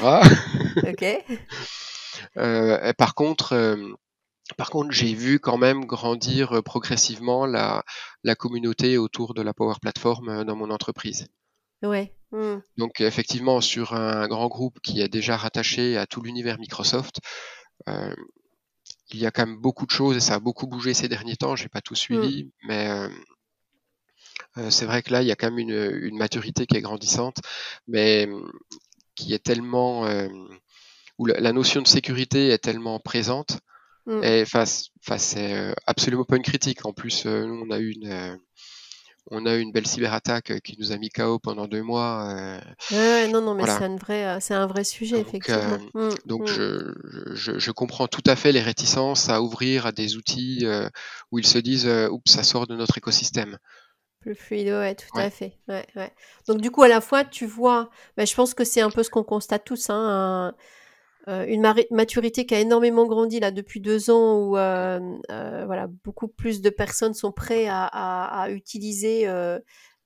[0.87, 1.05] ok.
[2.37, 3.75] Euh, par contre, euh,
[4.57, 7.83] par contre, j'ai vu quand même grandir progressivement la,
[8.23, 11.27] la communauté autour de la Power Platform dans mon entreprise.
[11.81, 12.13] Ouais.
[12.31, 12.57] Mmh.
[12.77, 17.19] Donc effectivement, sur un grand groupe qui est déjà rattaché à tout l'univers Microsoft,
[17.87, 18.13] euh,
[19.11, 21.37] il y a quand même beaucoup de choses et ça a beaucoup bougé ces derniers
[21.37, 21.55] temps.
[21.55, 22.67] J'ai pas tout suivi, mmh.
[22.67, 23.09] mais
[24.57, 26.81] euh, c'est vrai que là, il y a quand même une, une, maturité qui est
[26.81, 27.37] grandissante,
[27.87, 28.27] mais
[29.15, 30.07] qui est tellement
[31.17, 33.59] où la, la, notion de sécurité est tellement présente.
[34.09, 34.23] Mm.
[34.23, 36.85] Et face, face, c'est euh, absolument pas une critique.
[36.85, 38.39] En plus, nous, on a eu une
[39.31, 42.35] on a eu une belle cyberattaque qui nous a mis KO pendant deux mois.
[42.91, 43.77] Euh, non, non, mais voilà.
[43.77, 45.77] c'est un vrai, c'est un vrai sujet donc, effectivement.
[45.95, 46.47] Euh, mmh, donc mmh.
[46.47, 46.93] Je,
[47.33, 50.89] je, je, comprends tout à fait les réticences à ouvrir à des outils euh,
[51.31, 53.59] où ils se disent, oups, ça sort de notre écosystème.
[54.21, 55.23] Plus fluide, ouais, tout ouais.
[55.23, 55.59] à fait.
[55.67, 56.11] Ouais, ouais.
[56.47, 59.03] Donc du coup, à la fois, tu vois, bah, je pense que c'est un peu
[59.03, 60.53] ce qu'on constate tous, hein,
[61.47, 61.61] une
[61.91, 67.13] maturité qui a énormément grandi là depuis deux ans où voilà beaucoup plus de personnes
[67.13, 69.27] sont prêtes à, utiliser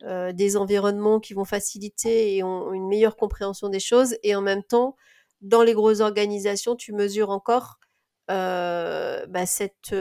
[0.01, 4.17] des environnements qui vont faciliter et ont une meilleure compréhension des choses.
[4.23, 4.95] Et en même temps
[5.41, 7.79] dans les grosses organisations tu mesures encore
[8.27, 9.93] bah, cette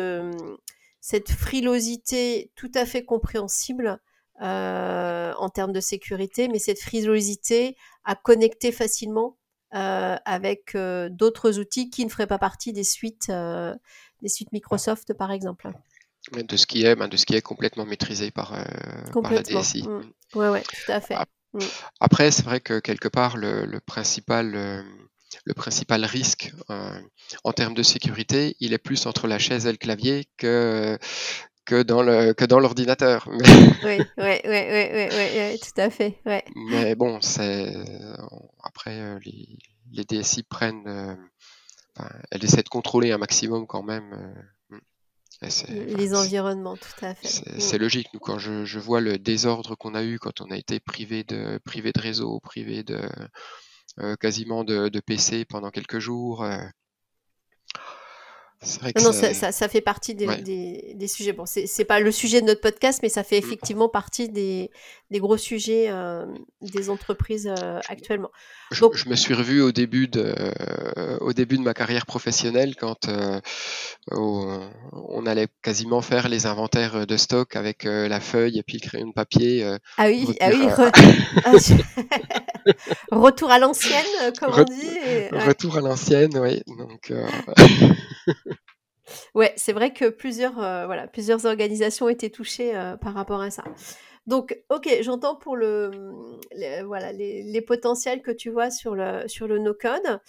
[1.31, 4.01] frilosité tout à fait compréhensible
[4.41, 9.41] en termes de sécurité, mais cette frilosité à connecter facilement euh,
[9.73, 13.75] avec euh, d'autres outils qui ne feraient pas partie des suites, euh,
[14.20, 15.70] des suites Microsoft, par exemple.
[16.33, 19.85] De ce qui est, ben, de ce qui est complètement maîtrisé par, la DSI.
[19.87, 20.39] Oui, mmh.
[20.39, 21.16] Ouais, ouais, tout à fait.
[21.53, 21.59] Mmh.
[22.01, 24.53] Après, c'est vrai que quelque part, le, principal,
[25.45, 26.53] le principal risque
[27.43, 30.97] en termes de sécurité, il est plus entre la chaise et le clavier que,
[31.65, 33.29] que dans le que dans l'ordinateur.
[33.29, 33.39] Oui,
[33.85, 36.19] oui, oui, oui, oui, tout à fait.
[36.27, 36.45] Ouais.
[36.55, 37.75] Mais bon, c'est
[38.63, 39.59] après euh, les,
[39.93, 44.13] les DSI prennent, euh, elles essaient de contrôler un maximum quand même.
[44.13, 44.79] Euh,
[45.99, 47.27] les environnements, tout à fait.
[47.59, 47.83] C'est mm.
[47.83, 48.09] logique.
[48.15, 51.25] Nous, quand je, je vois le désordre qu'on a eu quand on a été privé
[51.25, 53.01] de privé de réseau, privé de
[54.21, 56.47] quasiment de, de, PC pendant quelques jours.
[59.03, 61.33] Non, ça, fait partie des, sujets.
[61.33, 63.45] Bon, c'est pas le sujet de notre podcast, mais ça fait mm.
[63.45, 64.71] effectivement partie des,
[65.13, 66.27] gros sujets euh,
[66.61, 68.31] des entreprises euh, actuellement.
[68.71, 70.35] Je, me suis revu au début de,
[71.21, 73.41] au début de ma carrière professionnelle quand euh,
[74.11, 79.09] on, allait quasiment faire les inventaires de stock avec la feuille et puis le crayon
[79.09, 79.65] de papier.
[79.99, 80.69] ah oui, ah oui.
[81.45, 81.53] Ah,
[83.11, 85.29] retour à l'ancienne, comme on dit.
[85.33, 86.63] Retour à l'ancienne, oui.
[86.79, 87.13] Donc.
[89.35, 93.51] Ouais, c'est vrai que plusieurs, euh, voilà, plusieurs organisations été touchées euh, par rapport à
[93.51, 93.64] ça.
[94.27, 95.91] Donc, ok, j'entends pour le,
[96.87, 100.20] voilà, les, potentiels que tu vois sur le, no-code.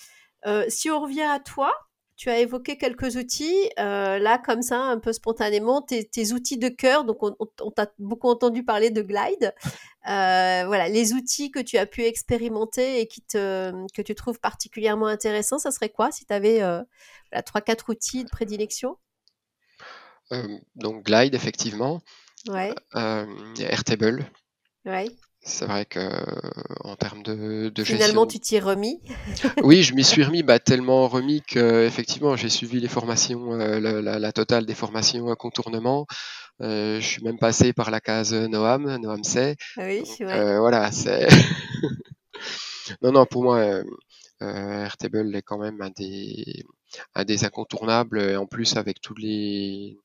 [0.45, 1.71] Euh, si on revient à toi,
[2.15, 7.05] tu as évoqué quelques outils, là, comme ça, un peu spontanément, tes, outils de cœur.
[7.05, 9.53] Donc, on, on t'a beaucoup entendu parler de Glide.
[10.03, 15.07] voilà, les outils que tu as pu expérimenter et qui te, que tu trouves particulièrement
[15.07, 16.61] intéressants, ça serait quoi si tu avais
[17.41, 18.97] trois, quatre outils de prédilection?
[20.31, 22.01] Euh, Donc Glide, effectivement.
[22.47, 22.73] Ouais.
[22.95, 23.25] Euh,
[23.59, 24.25] Airtable.
[24.85, 25.07] Ouais.
[25.45, 25.99] C'est vrai que
[26.85, 29.01] en termes de, de Finalement, tu t'y es remis?
[29.63, 33.79] oui, je m'y suis remis, bah, tellement remis que effectivement, j'ai suivi les formations, euh,
[34.01, 36.05] la, totale des formations à contournement.
[36.61, 39.57] je suis même passé par la case Noam, Noam C.
[39.77, 41.27] Oui, voilà, c'est.
[43.01, 43.83] non, non, pour moi,
[44.39, 46.63] Airtable est quand même un des,
[47.15, 49.97] un des incontournables, et en plus avec tous les,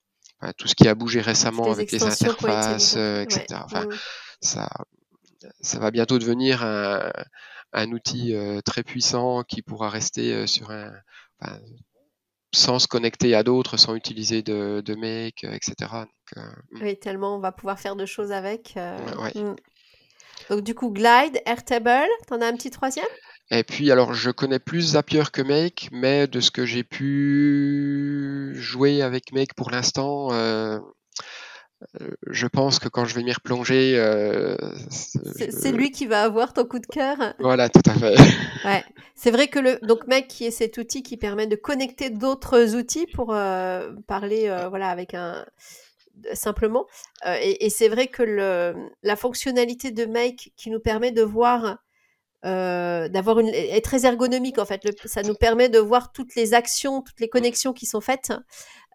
[0.57, 3.47] tout ce qui a bougé récemment avec les interfaces, euh, etc.
[3.65, 3.95] Enfin, mmh.
[4.41, 4.69] ça,
[5.61, 7.11] ça va bientôt devenir un,
[7.73, 10.93] un outil euh, très puissant qui pourra rester euh, sur un,
[12.55, 15.75] sans se connecter à d'autres, sans utiliser de, de make, etc.
[15.81, 16.83] Donc, mmh.
[16.83, 18.77] Oui, tellement on va pouvoir faire de choses avec.
[18.77, 19.55] Mmh.
[20.51, 23.07] Donc du coup, Glide, Airtable, t'en as un petit troisième?
[23.51, 28.53] Et puis, alors, je connais plus Zapier que Make, mais de ce que j'ai pu
[28.57, 30.79] jouer avec Make pour l'instant, euh,
[32.01, 34.55] euh, je pense que quand je vais m'y replonger, euh,
[34.91, 37.17] c'est lui qui va avoir ton coup de cœur.
[37.39, 38.17] Voilà, tout à fait.
[38.67, 38.85] ouais.
[39.15, 42.77] C'est vrai que le donc Make qui est cet outil qui permet de connecter d'autres
[42.77, 43.29] outils pour
[44.07, 45.45] parler, voilà, avec un
[46.35, 46.87] simplement.
[47.27, 51.79] et, et c'est vrai que le, la fonctionnalité de Make qui nous permet de voir
[52.45, 54.81] euh, d'avoir une est très ergonomique en fait.
[55.07, 58.33] ça nous permet de voir toutes les actions, toutes les connexions qui sont faites.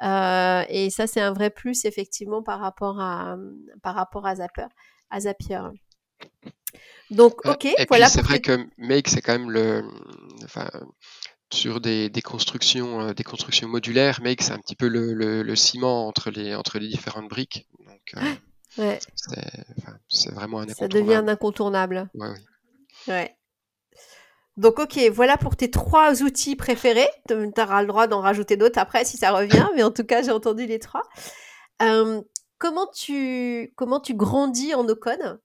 [0.01, 3.35] Euh, et ça, c'est un vrai plus effectivement par rapport à
[3.81, 4.67] par rapport à Zapier.
[5.09, 5.59] À Zapier.
[7.11, 7.65] Donc, ok.
[7.65, 8.07] Et voilà.
[8.07, 9.83] C'est vrai que Make, c'est quand même le,
[10.45, 10.69] enfin,
[11.51, 14.21] sur des, des constructions, euh, des constructions modulaires.
[14.21, 17.67] Make, c'est un petit peu le, le, ciment entre les entre les différentes briques.
[17.79, 18.15] Donc,
[18.77, 18.99] ouais.
[20.07, 22.09] c'est vraiment un Ça devient un incontournable.
[22.15, 22.39] Ouais, oui.
[23.07, 23.35] Ouais.
[24.57, 27.09] Donc, ok, voilà pour tes trois outils préférés.
[27.27, 30.21] Tu auras le droit d'en rajouter d'autres après si ça revient, mais en tout cas,
[30.21, 31.03] j'ai entendu les trois.
[31.81, 32.21] Euh,
[32.59, 35.39] comment, tu, comment tu grandis en Ocon?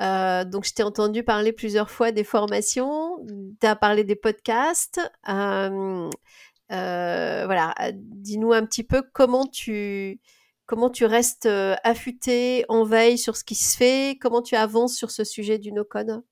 [0.00, 3.18] Euh, donc, je t'ai entendu parler plusieurs fois des formations,
[3.60, 5.00] tu as parlé des podcasts.
[5.28, 6.10] Euh,
[6.70, 10.20] voilà, dis-nous un petit peu comment tu,
[10.66, 11.48] comment tu restes
[11.84, 15.72] affûté, en veille sur ce qui se fait, comment tu avances sur ce sujet du
[15.72, 16.22] no-code?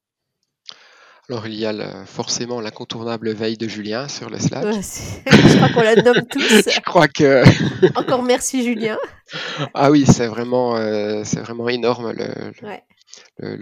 [1.30, 4.64] Alors, il y a forcément l'incontournable veille de Julien sur le Slack.
[4.72, 6.40] je crois qu'on la nomme tous.
[6.74, 7.44] je crois que.
[7.96, 8.98] Encore merci, Julien.
[9.74, 12.78] Ah oui, c'est vraiment, euh, c'est vraiment énorme le, le,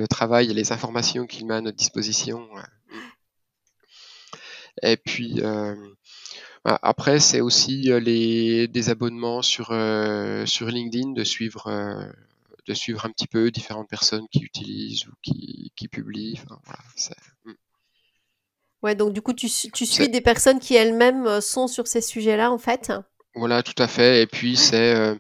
[0.09, 2.49] travail et les informations qu'il met à notre disposition.
[4.83, 5.43] Et puis
[6.65, 9.69] après, c'est aussi les des abonnements sur
[10.47, 11.71] sur LinkedIn, de suivre
[12.69, 16.39] de suivre un petit peu différentes personnes qui utilisent ou qui, qui publient.
[16.45, 16.81] Enfin, voilà,
[17.45, 17.53] hmm.
[18.83, 22.53] Ouais, donc du coup, tu, tu suis des personnes qui elles-mêmes sont sur ces sujets-là,
[22.53, 22.93] en fait?
[23.35, 24.23] Voilà, tout à fait.
[24.23, 25.19] Et puis, c'est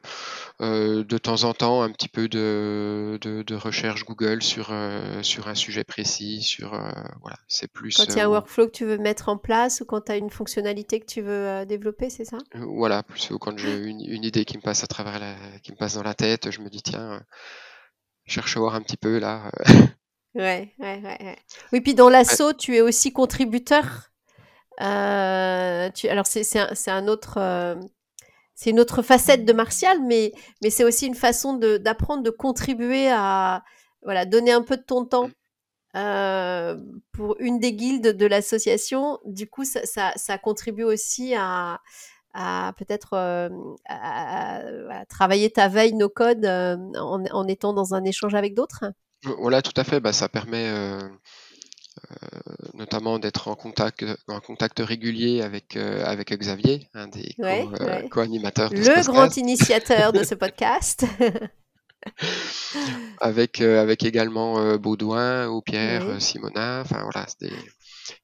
[0.60, 5.46] euh, de temps en temps un petit peu de, de, recherche Google sur, euh, sur
[5.46, 6.90] un sujet précis, sur euh,
[7.20, 7.96] voilà, c'est plus.
[7.96, 10.10] Quand il y a un workflow que tu veux mettre en place ou quand tu
[10.12, 12.38] as une fonctionnalité que tu veux développer, c'est ça?
[12.54, 15.76] Voilà, plus quand j'ai une, une, idée qui me passe à travers la, qui me
[15.76, 17.22] passe dans la tête, je me dis tiens,
[18.26, 19.52] cherche à voir un petit peu là.
[20.34, 21.38] ouais, ouais, ouais,
[21.72, 24.10] Oui, puis dans l'assaut, tu es aussi contributeur.
[24.80, 27.38] tu, alors c'est un, un, autre
[28.58, 30.32] c'est une autre facette de Martial, mais,
[30.68, 33.62] c'est aussi une façon d'apprendre, de, contribuer à
[34.02, 35.30] voilà, donner un peu de ton temps
[35.94, 36.76] euh,
[37.12, 39.20] pour une des guildes de l'association.
[39.24, 41.78] Du coup, ça, ça, contribue aussi à,
[42.76, 43.48] peut-être euh,
[45.08, 48.86] travailler ta veille, nos codes, euh, en, étant dans un échange avec d'autres.
[49.22, 50.00] Voilà, tout à fait.
[50.00, 50.68] Bah, ça permet
[52.74, 58.70] notamment d'être en contact, en contact régulier avec, euh, avec Xavier, un des euh, co-animateurs.
[58.72, 61.04] le grand initiateur de ce podcast.
[63.20, 67.52] avec, avec également Baudouin ou Pierre, Simona, enfin voilà, des,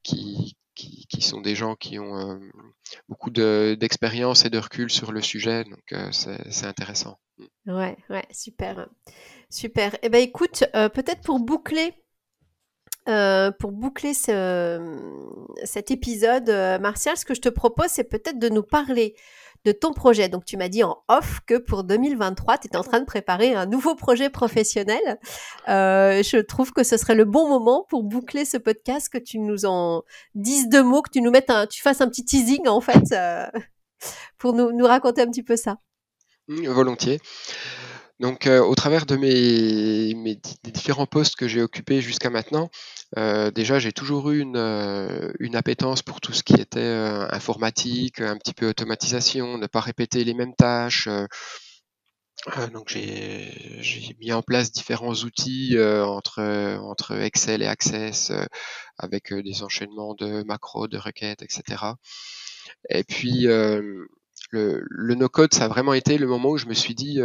[0.02, 2.40] qui, qui, qui, sont des gens qui ont
[3.08, 7.18] beaucoup d'expérience et de recul sur le sujet, donc c'est intéressant.
[7.66, 8.88] Ouais, ouais, super.
[9.50, 9.96] Super.
[10.02, 11.92] Eh ben écoute, peut-être pour boucler
[13.08, 18.48] euh, pour boucler cet épisode, euh, Martial, ce que je te propose, c'est peut-être de
[18.48, 19.14] nous parler
[19.64, 20.28] de ton projet.
[20.28, 23.54] Donc, tu m'as dit en off que pour 2023, tu es en train de préparer
[23.54, 25.18] un nouveau projet professionnel.
[25.68, 29.38] Euh, je trouve que ce serait le bon moment pour boucler ce podcast, que tu
[29.38, 30.02] nous en
[30.34, 33.14] dises deux mots, que tu nous mettes tu fasses un petit teasing, en fait,
[34.38, 35.78] pour nous, nous raconter un petit peu ça.
[36.48, 37.20] Mmh, volontiers.
[38.20, 42.70] Donc, euh, au travers de mes, mes différents postes que j'ai occupés jusqu'à maintenant,
[43.18, 46.80] euh, déjà j'ai toujours eu une, euh, une, appétence pour tout ce qui était
[47.30, 51.08] informatique, un petit peu automatisation, ne pas répéter les mêmes tâches.
[52.72, 56.40] donc j'ai mis en place différents outils entre,
[56.82, 58.32] entre Excel et Access
[58.98, 61.82] avec des enchaînements de macros, de requêtes, etc.
[62.90, 64.06] Et puis le,
[64.50, 67.20] le no-code, ça a vraiment été le moment où je me suis dit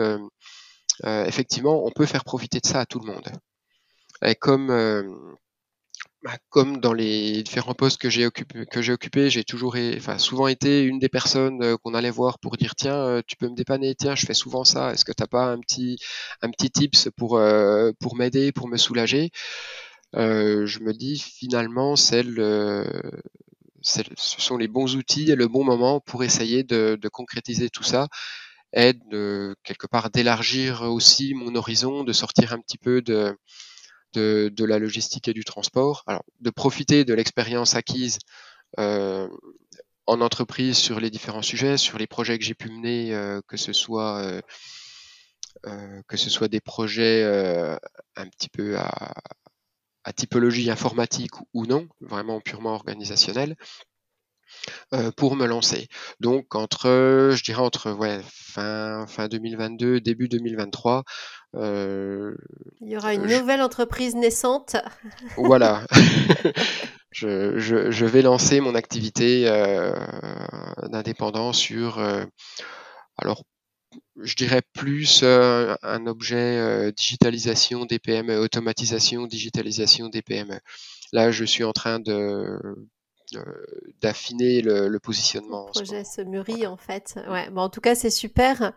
[1.06, 3.28] euh, effectivement, on peut faire profiter de ça à tout le monde.
[4.24, 5.04] Et comme euh,
[6.24, 10.84] bah, comme dans les différents postes que j'ai occupé, que j'ai toujours, enfin souvent été
[10.84, 14.16] une des personnes euh, qu'on allait voir pour dire tiens, tu peux me dépanner, tiens,
[14.16, 14.92] je fais souvent ça.
[14.94, 15.98] Est-ce que t'as pas un petit,
[16.42, 17.40] un petit tips pour
[18.00, 19.32] pour m'aider, pour me soulager?
[20.14, 22.24] Je me dis finalement, ce
[24.18, 28.08] sont les bons outils et le bon moment pour essayer de concrétiser tout ça
[28.74, 33.36] aide de, quelque part d'élargir aussi mon horizon, de sortir un petit peu de,
[34.14, 36.04] de, de, la logistique et du transport.
[36.08, 38.20] Alors, de profiter de l'expérience acquise
[38.80, 39.28] euh,
[40.06, 43.58] en entreprise sur les différents sujets, sur les projets que j'ai pu mener, euh, que
[43.58, 44.42] ce soit euh,
[45.68, 47.78] euh que ce soit des projets euh,
[48.16, 49.14] un petit peu à,
[50.04, 53.56] à, typologie informatique ou non, vraiment purement organisationnel.
[54.94, 55.88] Euh, pour me lancer.
[56.20, 61.04] Donc entre, je dirais entre ouais, fin, fin 2022, début 2023.
[61.56, 62.36] Euh,
[62.82, 64.76] Il y aura une nouvelle entreprise naissante.
[65.38, 65.86] Voilà.
[67.12, 69.94] je, je, je, vais lancer mon activité euh,
[70.90, 72.26] d'indépendant sur, euh,
[73.18, 73.44] alors
[74.22, 80.60] je dirais plus un objet digitalisation des PME, automatisation, digitalisation des PME.
[81.12, 82.60] Là, je suis en train de
[84.02, 85.68] d'affiner le, positionnement.
[85.68, 87.20] Le projet se mûrit en fait.
[87.30, 87.50] Ouais.
[87.50, 88.74] Bon, en tout cas, c'est super.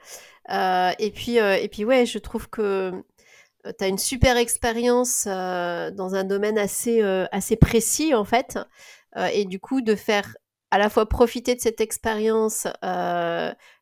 [0.50, 2.92] Euh, et puis, euh, et puis ouais, je trouve que
[3.64, 7.00] tu as une super expérience dans un domaine assez,
[7.30, 8.58] assez précis en fait.
[9.32, 10.36] et du coup, de faire
[10.70, 12.66] à la fois profiter de cette expérience,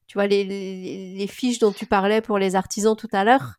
[0.07, 3.55] tu vois, les, les, fiches dont tu parlais pour les artisans tout à l'heure.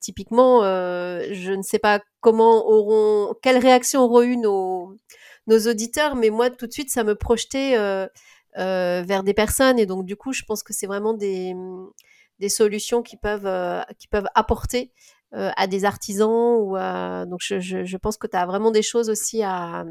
[0.00, 4.96] typiquement, je ne sais pas comment auront, quelle réaction auront eu nos,
[5.46, 8.06] nos auditeurs, mais moi tout de suite ça me projetait euh,
[8.58, 11.54] euh, vers des personnes et donc du coup je pense que c'est vraiment des,
[12.38, 14.92] des solutions qui peuvent, euh, qui peuvent apporter
[15.34, 16.76] à des artisans ou
[17.26, 19.86] donc je, je, pense que tu as vraiment des choses aussi à,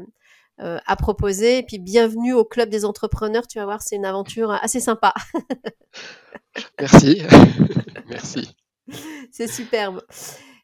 [0.58, 1.58] à proposer.
[1.58, 5.12] Et puis bienvenue au club des entrepreneurs, tu vas voir, c'est une aventure assez sympa.
[6.78, 7.22] Merci.
[8.08, 8.54] Merci.
[9.32, 10.00] C'est superbe.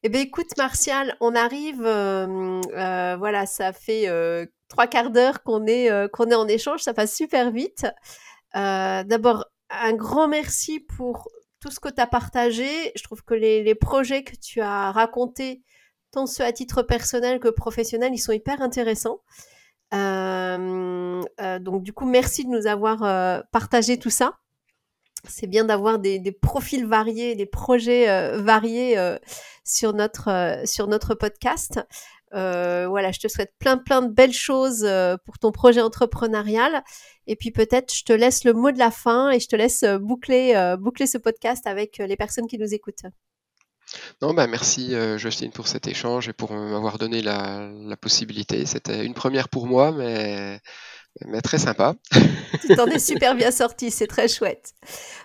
[0.04, 4.06] Eh bien, écoute, Martial, on arrive, voilà, ça fait
[4.68, 7.86] trois quarts d'heure qu'on est, qu'on est en échange, ça passe super vite.
[8.54, 11.28] D'abord, un grand merci pour
[11.60, 12.92] tout ce que tu as partagé.
[12.96, 15.62] Je trouve que les, projets que tu as racontés,
[16.10, 19.20] tant ceux à titre personnel que professionnel, ils sont hyper intéressants.
[19.94, 24.38] Euh, euh, donc du coup, merci de nous avoir euh, partagé tout ça.
[25.24, 28.96] C'est bien d'avoir des, des, profils variés, des projets variés
[29.64, 31.80] sur notre sur notre podcast.
[32.32, 34.88] Voilà, je te souhaite plein plein de belles choses
[35.24, 36.82] pour ton projet entrepreneurial.
[37.26, 39.84] Et puis peut-être, je te laisse le mot de la fin et je te laisse
[40.00, 43.04] boucler boucler ce podcast avec les personnes qui nous écoutent.
[44.22, 47.70] Non, bah merci euh, Justine pour cet échange et pour m'avoir donné la,
[48.00, 48.66] possibilité.
[48.66, 50.60] C'était une première pour moi, mais,
[51.26, 51.94] mais très sympa.
[52.62, 54.72] Tu t'en es super bien sorti, c'est très chouette.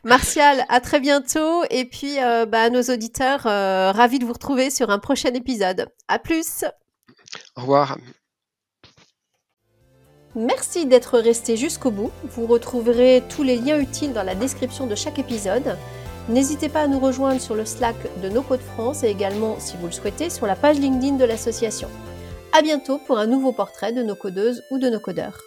[0.04, 1.64] Martial, à très bientôt.
[1.70, 5.34] Et puis, euh, bah, à nos auditeurs, euh, ravis de vous retrouver sur un prochain
[5.34, 5.88] épisode.
[6.08, 6.64] À plus.
[7.56, 7.98] Au revoir.
[10.36, 12.12] Merci d'être resté jusqu'au bout.
[12.24, 15.78] Vous retrouverez tous les liens utiles dans la description de chaque épisode.
[16.30, 19.78] N'hésitez pas à nous rejoindre sur le Slack de No Code France et également, si
[19.78, 21.90] vous le souhaitez, sur la page LinkedIn de l'association.
[22.52, 25.40] À bientôt pour un nouveau portrait de nos codeuses ou de nos codeurs.